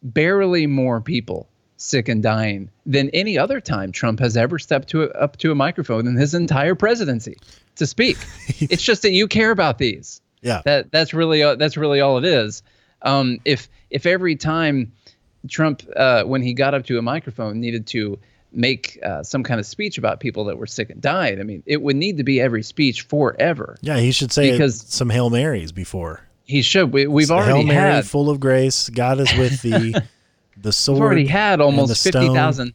[0.04, 1.48] barely more people
[1.82, 5.52] sick and dying than any other time Trump has ever stepped to a, up to
[5.52, 7.38] a microphone in his entire presidency
[7.76, 8.18] to speak.
[8.48, 10.22] it's just that you care about these.
[10.42, 10.62] Yeah.
[10.64, 12.64] That that's really uh, that's really all it is.
[13.02, 14.92] Um, if if every time
[15.48, 18.20] Trump uh, when he got up to a microphone needed to
[18.54, 21.64] make uh, some kind of speech about people that were sick and died, I mean,
[21.66, 23.78] it would need to be every speech forever.
[23.82, 26.22] Yeah, he should say Because- some Hail Marys before.
[26.46, 26.92] He should.
[26.92, 28.90] We, we've Hail already Mary, had full of grace.
[28.90, 29.96] God is with thee.
[30.58, 30.96] the sword.
[30.98, 32.74] We've already had almost 50,000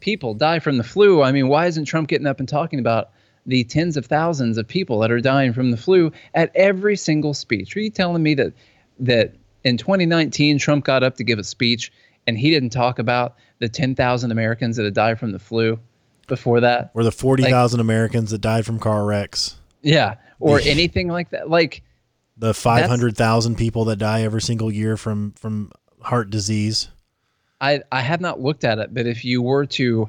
[0.00, 1.22] people die from the flu.
[1.22, 3.10] I mean, why isn't Trump getting up and talking about
[3.46, 7.32] the tens of thousands of people that are dying from the flu at every single
[7.32, 7.74] speech?
[7.76, 8.52] Are you telling me that
[8.98, 9.34] that
[9.64, 11.90] in 2019 Trump got up to give a speech
[12.26, 15.78] and he didn't talk about the 10,000 Americans that had died from the flu
[16.26, 16.90] before that?
[16.94, 19.56] Or the 40,000 Americans that died from car wrecks.
[19.82, 21.50] Yeah, or anything like that.
[21.50, 21.82] Like
[22.36, 26.88] The 500,000 people that die every single year from, from heart disease.
[27.60, 30.08] I, I have not looked at it, but if you were to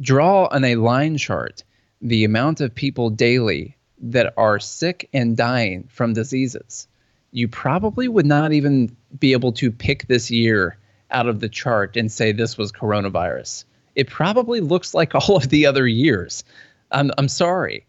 [0.00, 1.62] draw on a line chart
[2.00, 6.88] the amount of people daily that are sick and dying from diseases,
[7.32, 10.78] you probably would not even be able to pick this year
[11.10, 13.64] out of the chart and say this was coronavirus.
[13.94, 16.44] It probably looks like all of the other years.
[16.90, 17.86] I'm, I'm sorry.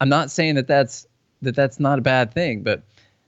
[0.00, 1.06] I'm not saying that that's
[1.42, 2.82] that that's not a bad thing, but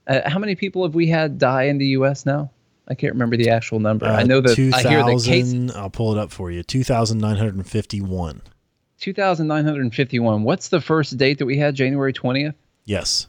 [0.07, 2.27] uh, how many people have we had die in the U.S.
[2.27, 2.51] now?
[2.89, 4.07] I can't remember the actual number.
[4.07, 6.63] I Uh, know that I hear that case 2000 I'll pull it up for you.
[6.63, 8.43] 2,951.
[8.99, 10.43] 2,951.
[10.43, 11.75] What's the first date that we had?
[11.75, 12.55] January 20th.
[12.85, 13.27] Yes.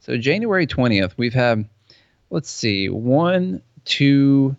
[0.00, 1.68] So January 20th, we've had,
[2.30, 4.54] let's see, one, two,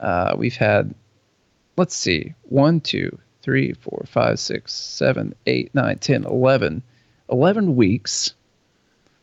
[0.00, 0.94] uh, we've had,
[1.76, 6.82] let's see, one, two, three, four, five, six, seven, eight, nine, 10, 11,
[7.30, 8.34] 11 weeks.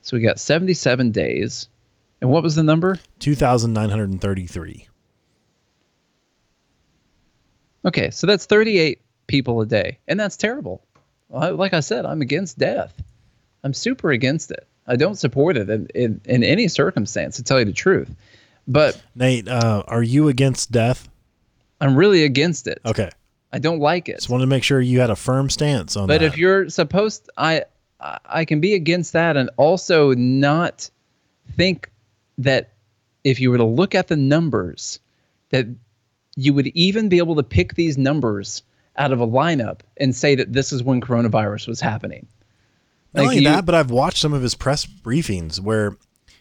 [0.01, 1.67] So we got 77 days.
[2.21, 2.97] And what was the number?
[3.19, 4.87] 2,933.
[7.85, 10.81] Okay, so that's 38 people a day, and that's terrible.
[11.29, 12.93] Like I said, I'm against death.
[13.63, 14.67] I'm super against it.
[14.87, 18.09] I don't support it in, in, in any circumstance, to tell you the truth.
[18.67, 21.07] But Nate, uh, are you against death?
[21.79, 22.79] I'm really against it.
[22.85, 23.09] Okay.
[23.53, 24.15] I don't like it.
[24.17, 26.25] Just wanted to make sure you had a firm stance on But that.
[26.25, 27.63] if you're supposed, I
[27.99, 30.89] I I can be against that, and also not
[31.55, 31.89] think
[32.39, 32.73] that
[33.23, 34.99] if you were to look at the numbers,
[35.49, 35.65] that
[36.35, 38.63] you would even be able to pick these numbers
[38.97, 42.27] out of a lineup and say that this is when coronavirus was happening.
[43.13, 45.95] Not Like only you- that, but I've watched some of his press briefings where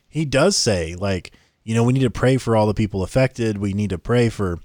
[0.09, 1.33] he does say, like,
[1.67, 3.59] you know, we need to pray for all the people affected.
[3.59, 4.61] We need to pray for,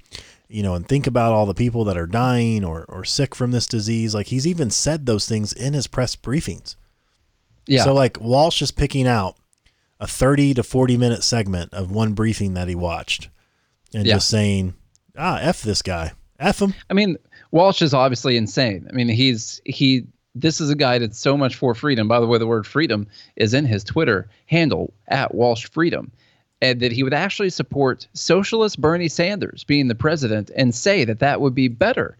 [0.48, 3.50] you know, and think about all the people that are dying or, or sick from
[3.50, 4.14] this disease.
[4.14, 6.76] Like, he's even said those things in his press briefings.
[7.66, 7.84] Yeah.
[7.86, 9.36] So, like, Walsh is picking out
[10.00, 13.30] a 30 to 40 minute segment of one briefing that he watched
[13.96, 14.14] and Yeah.
[14.16, 14.76] just saying,
[15.18, 16.12] ah, F this guy.
[16.40, 16.76] F him.
[16.90, 17.18] I mean,
[17.50, 18.88] Walsh is obviously insane.
[18.90, 20.06] I mean, he's he.
[20.36, 22.08] This is a guy that's so much for freedom.
[22.08, 26.10] By the way, the word freedom is in his Twitter handle at Walsh Freedom,
[26.62, 31.20] and that he would actually support socialist Bernie Sanders being the president and say that
[31.20, 32.18] that would be better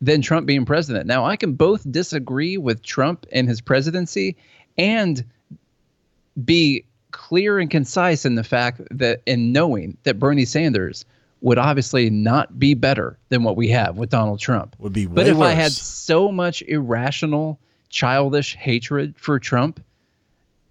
[0.00, 1.06] than Trump being president.
[1.06, 4.36] Now, I can both disagree with Trump and his presidency,
[4.76, 5.24] and
[6.44, 11.04] be clear and concise in the fact that in knowing that Bernie Sanders
[11.40, 14.74] would obviously not be better than what we have with Donald Trump.
[14.78, 17.58] Would be But if I had so much irrational,
[17.90, 19.82] childish hatred for Trump,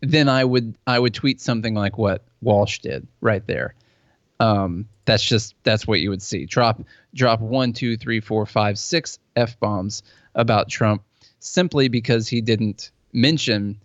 [0.02, 3.76] then I would I would tweet something like what Walsh did right there.
[4.40, 6.46] Um, that's just that's what you would see.
[6.46, 6.82] Drop
[7.14, 10.04] drop one, two, three, four, five, six f bombs
[10.36, 11.04] about Trump
[11.40, 13.80] simply because he didn't mention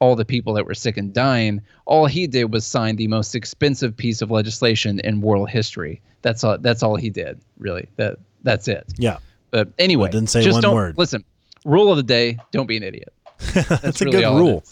[0.00, 1.62] all the people that were sick and dying.
[1.86, 6.00] All he did was sign the most expensive piece of legislation in world history.
[6.22, 6.58] That's all.
[6.58, 7.40] That's all he did.
[7.58, 7.88] Really.
[7.96, 8.84] That that's it.
[8.98, 9.18] Yeah.
[9.50, 10.98] But anyway, didn't say just one don't, word.
[10.98, 11.24] Listen,
[11.64, 13.12] rule of the day: don't be an idiot.
[13.54, 14.64] That's, That's a good rule.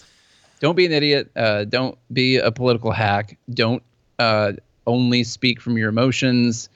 [0.61, 1.31] Don't be an idiot.
[1.35, 3.37] Uh, don't be a political hack.
[3.53, 3.83] Don't
[4.19, 4.53] Uh,
[4.87, 6.69] only speak from your emotions,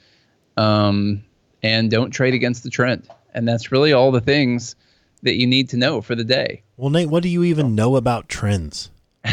[0.56, 1.22] um,
[1.62, 3.06] and don't trade against the trend.
[3.34, 4.76] And that's really all the things
[5.22, 6.62] that you need to know for the day.
[6.76, 8.90] Well, Nate, what do you even know about trends?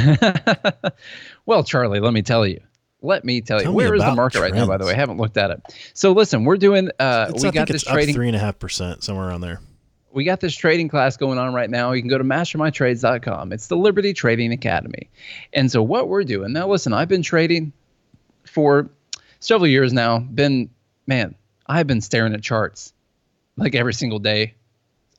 [1.46, 2.60] well, Charlie, let me tell you.
[3.04, 3.70] Let me tell, Tell you.
[3.72, 4.68] me Where is the market right now?
[4.68, 5.62] By the way, I haven't looked at it.
[5.94, 6.90] So listen, we're doing.
[7.00, 8.14] Uh, It's, we I got this trading.
[8.14, 9.60] three and a half percent somewhere around there.
[10.14, 11.92] We got this trading class going on right now.
[11.92, 13.54] You can go to mastermytrades.com.
[13.54, 15.10] It's the Liberty Trading Academy.
[15.54, 17.74] And so what we're doing now, listen, I've been trading
[18.46, 18.90] for
[19.40, 20.20] several years now.
[20.20, 20.70] Been,
[21.08, 21.36] man,
[21.68, 22.94] I've been staring at charts
[23.58, 24.56] like every single day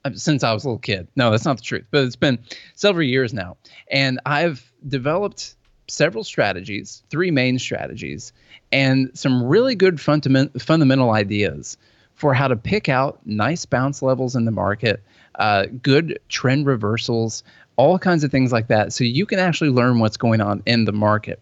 [0.05, 1.09] uh, since I was a little kid.
[1.17, 2.39] No, that's not the truth, but it's been
[2.75, 3.57] several years now.
[3.91, 5.55] And I've developed
[5.89, 8.33] several strategies, three main strategies,
[8.71, 11.77] and some really good fundament, fundamental ideas
[12.23, 15.03] for how to pick out nice bounce levels in the market,
[15.41, 17.43] uh, good trend reversals,
[17.75, 18.93] all kinds of things like that.
[18.93, 21.41] So you can actually learn what's going on in the market.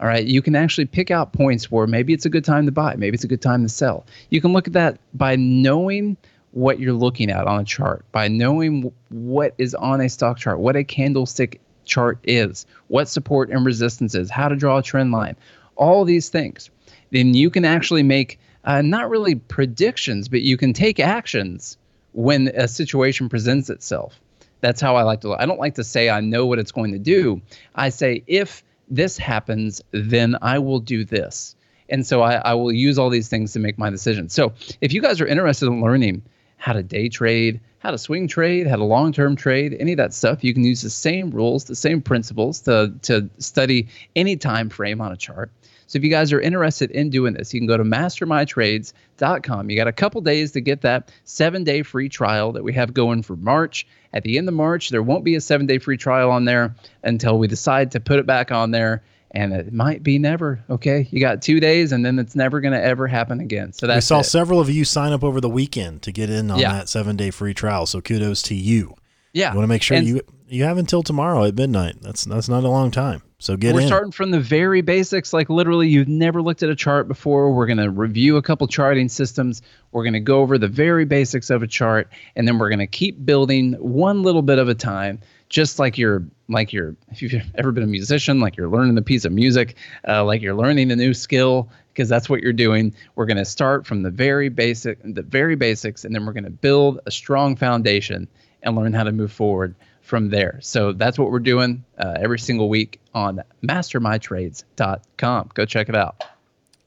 [0.00, 0.26] All right.
[0.26, 3.14] You can actually pick out points where maybe it's a good time to buy, maybe
[3.14, 4.04] it's a good time to sell.
[4.30, 6.16] You can look at that by knowing
[6.50, 10.58] what you're looking at on a chart, by knowing what is on a stock chart,
[10.58, 15.12] what a candlestick chart is, what support and resistance is, how to draw a trend
[15.12, 15.36] line,
[15.76, 16.68] all these things.
[17.12, 21.78] Then you can actually make uh, not really predictions, but you can take actions
[22.12, 24.20] when a situation presents itself.
[24.60, 25.34] That's how I like to.
[25.34, 27.40] I don't like to say I know what it's going to do.
[27.74, 31.54] I say if this happens, then I will do this.
[31.88, 34.28] And so I, I will use all these things to make my decision.
[34.28, 36.22] So if you guys are interested in learning
[36.56, 39.98] how to day trade, how to swing trade, how to long term trade, any of
[39.98, 44.36] that stuff, you can use the same rules, the same principles to, to study any
[44.36, 45.52] time frame on a chart.
[45.86, 49.70] So if you guys are interested in doing this, you can go to mastermytrades.com.
[49.70, 52.92] You got a couple days to get that seven day free trial that we have
[52.94, 53.86] going for March.
[54.12, 56.74] At the end of March, there won't be a seven day free trial on there
[57.02, 59.02] until we decide to put it back on there.
[59.32, 60.64] And it might be never.
[60.70, 61.06] Okay.
[61.10, 63.72] You got two days and then it's never going to ever happen again.
[63.72, 63.96] So that's.
[63.98, 64.24] We saw it.
[64.24, 66.72] several of you sign up over the weekend to get in on Yeah.
[66.72, 67.86] that seven day free trial.
[67.86, 68.94] So kudos to you.
[69.32, 69.50] yeah.
[69.50, 71.96] You want to make sure And- you you have until tomorrow at midnight.
[72.00, 73.22] That's that's not a long time.
[73.38, 73.86] So get We're in.
[73.86, 75.32] starting from the very basics.
[75.32, 77.52] Like literally, you've never looked at a chart before.
[77.52, 79.60] We're going to review a couple charting systems.
[79.92, 82.78] We're going to go over the very basics of a chart, and then we're going
[82.78, 85.20] to keep building one little bit of a time.
[85.48, 89.02] Just like you're, like you're, if you've ever been a musician, like you're learning a
[89.02, 89.76] piece of music,
[90.08, 92.94] uh, like you're learning a new skill, because that's what you're doing.
[93.16, 96.44] We're going to start from the very basic, the very basics, and then we're going
[96.44, 98.28] to build a strong foundation
[98.62, 99.74] and learn how to move forward
[100.06, 100.58] from there.
[100.62, 105.50] So that's what we're doing uh, every single week on mastermytrades.com.
[105.52, 106.24] Go check it out.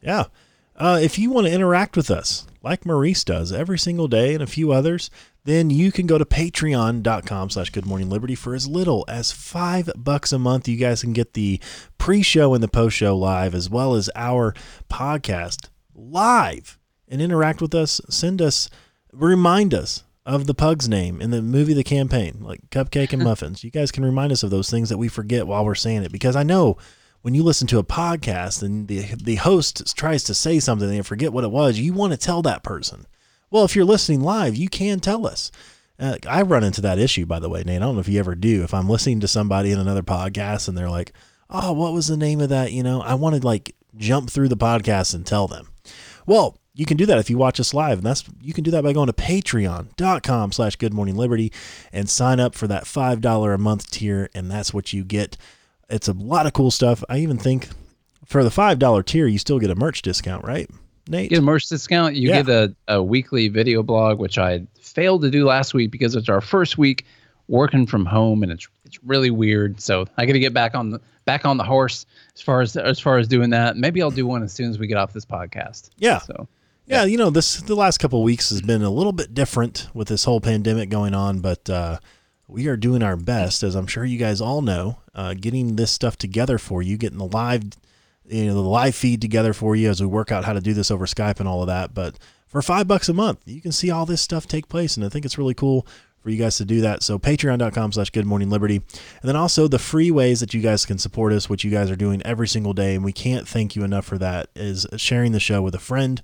[0.02, 0.26] Yeah.
[0.78, 4.41] Uh, if you want to interact with us, like Maurice does every single day and
[4.41, 5.12] a few others,
[5.44, 9.90] then you can go to patreon.com slash good morning liberty for as little as five
[9.98, 10.70] bucks a month.
[10.70, 11.60] You guys can get the
[11.98, 14.54] pre-show and the post-show live, as well as our
[14.90, 16.80] podcast live
[17.10, 18.00] and interact with us.
[18.10, 18.70] Send us,
[19.12, 23.64] remind us of the pug's name in the movie The Campaign, like Cupcake and Muffins.
[23.64, 26.12] You guys can remind us of those things that we forget while we're saying it
[26.12, 26.78] because I know
[27.22, 31.06] when you listen to a podcast and the the host tries to say something and
[31.06, 33.08] forget what it was, you want to tell that person.
[33.50, 35.52] Well, if you're listening live, you can tell us.
[36.00, 37.78] Uh, I run into that issue, by the way, Nate.
[37.78, 38.64] I don't know if you ever do.
[38.64, 41.12] If I'm listening to somebody in another podcast and they're like,
[41.50, 44.50] "Oh, what was the name of that?" You know, I want to like jump through
[44.50, 45.70] the podcast and tell them.
[46.26, 48.72] Well, you can do that if you watch us live, and that's you can do
[48.72, 51.52] that by going to patreon.com slash good morning liberty
[51.92, 55.38] and sign up for that five dollar a month tier, and that's what you get.
[55.90, 57.04] It's a lot of cool stuff.
[57.10, 57.68] I even think
[58.26, 60.70] for the five dollar tier, you still get a merch discount, right?
[61.08, 61.32] Nate?
[61.32, 62.16] Get a merch discount.
[62.16, 62.44] You Yeah.
[62.44, 66.30] get a, a weekly video blog, which I failed to do last week because it's
[66.30, 67.06] our first week
[67.48, 69.82] working from home and it's it's really weird.
[69.82, 72.78] So I got to get back on the back on the horse as far as
[72.78, 73.76] as far as doing that.
[73.76, 75.90] Maybe I'll do one as soon as we get off this podcast.
[75.98, 76.20] Yeah.
[76.20, 76.48] So
[76.90, 79.88] Yeah, you know, this the last couple of weeks has been a little bit different
[79.94, 81.99] with this whole pandemic going on, but uh,
[82.48, 85.91] we are doing our best, as I'm sure you guys all know, uh, getting this
[85.91, 87.61] stuff together for you, getting the live,
[88.26, 90.74] you know, the live feed together for you as we work out how to do
[90.74, 91.94] this over Skype and all of that.
[91.94, 92.18] But
[92.48, 95.10] for five bucks a month, you can see all this stuff take place, and I
[95.10, 95.86] think it's really cool
[96.24, 97.03] for you guys to do that.
[97.03, 98.78] So patreon.com slash good morning liberty.
[98.78, 101.91] And then also the free ways that you guys can support us, which you guys
[101.91, 102.95] are doing every single day.
[102.95, 106.20] And we can't thank you enough for that is sharing the show with a friend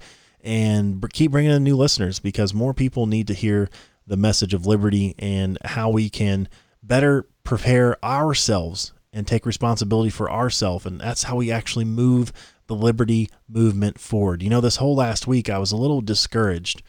[0.46, 3.68] and keep bringing in new listeners because more people need to hear
[4.08, 6.48] the message of liberty and how we can
[6.84, 10.86] better prepare ourselves and take responsibility for ourselves.
[10.86, 12.32] And that's how we actually move
[12.68, 14.44] the liberty movement forward.
[14.44, 16.84] You know, this whole last week, I was a little discouraged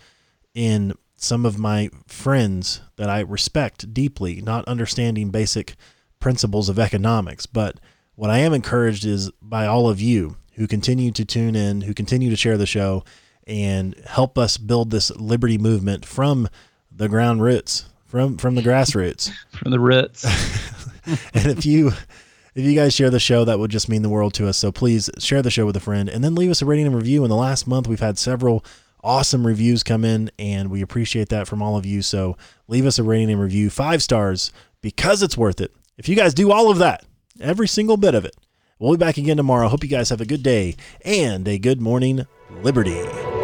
[0.54, 5.76] in some of my friends that I respect deeply, not understanding basic
[6.20, 7.46] principles of economics.
[7.46, 7.80] But
[8.16, 11.94] what I am encouraged is by all of you who continue to tune in, who
[11.94, 13.04] continue to share the show,
[13.46, 16.48] and help us build this liberty movement from
[16.90, 19.30] the ground roots, from from the grassroots.
[19.52, 20.24] From the roots.
[21.34, 21.88] and if you
[22.54, 24.56] if you guys share the show, that would just mean the world to us.
[24.56, 26.94] So please share the show with a friend and then leave us a rating and
[26.94, 27.22] review.
[27.22, 28.64] In the last month, we've had several
[29.04, 32.02] awesome reviews come in, and we appreciate that from all of you.
[32.02, 32.36] So
[32.66, 35.72] leave us a rating and review, five stars, because it's worth it.
[35.96, 37.04] If you guys do all of that,
[37.40, 38.36] every single bit of it,
[38.78, 39.68] we'll be back again tomorrow.
[39.68, 42.26] Hope you guys have a good day and a good morning,
[42.62, 43.35] Liberty.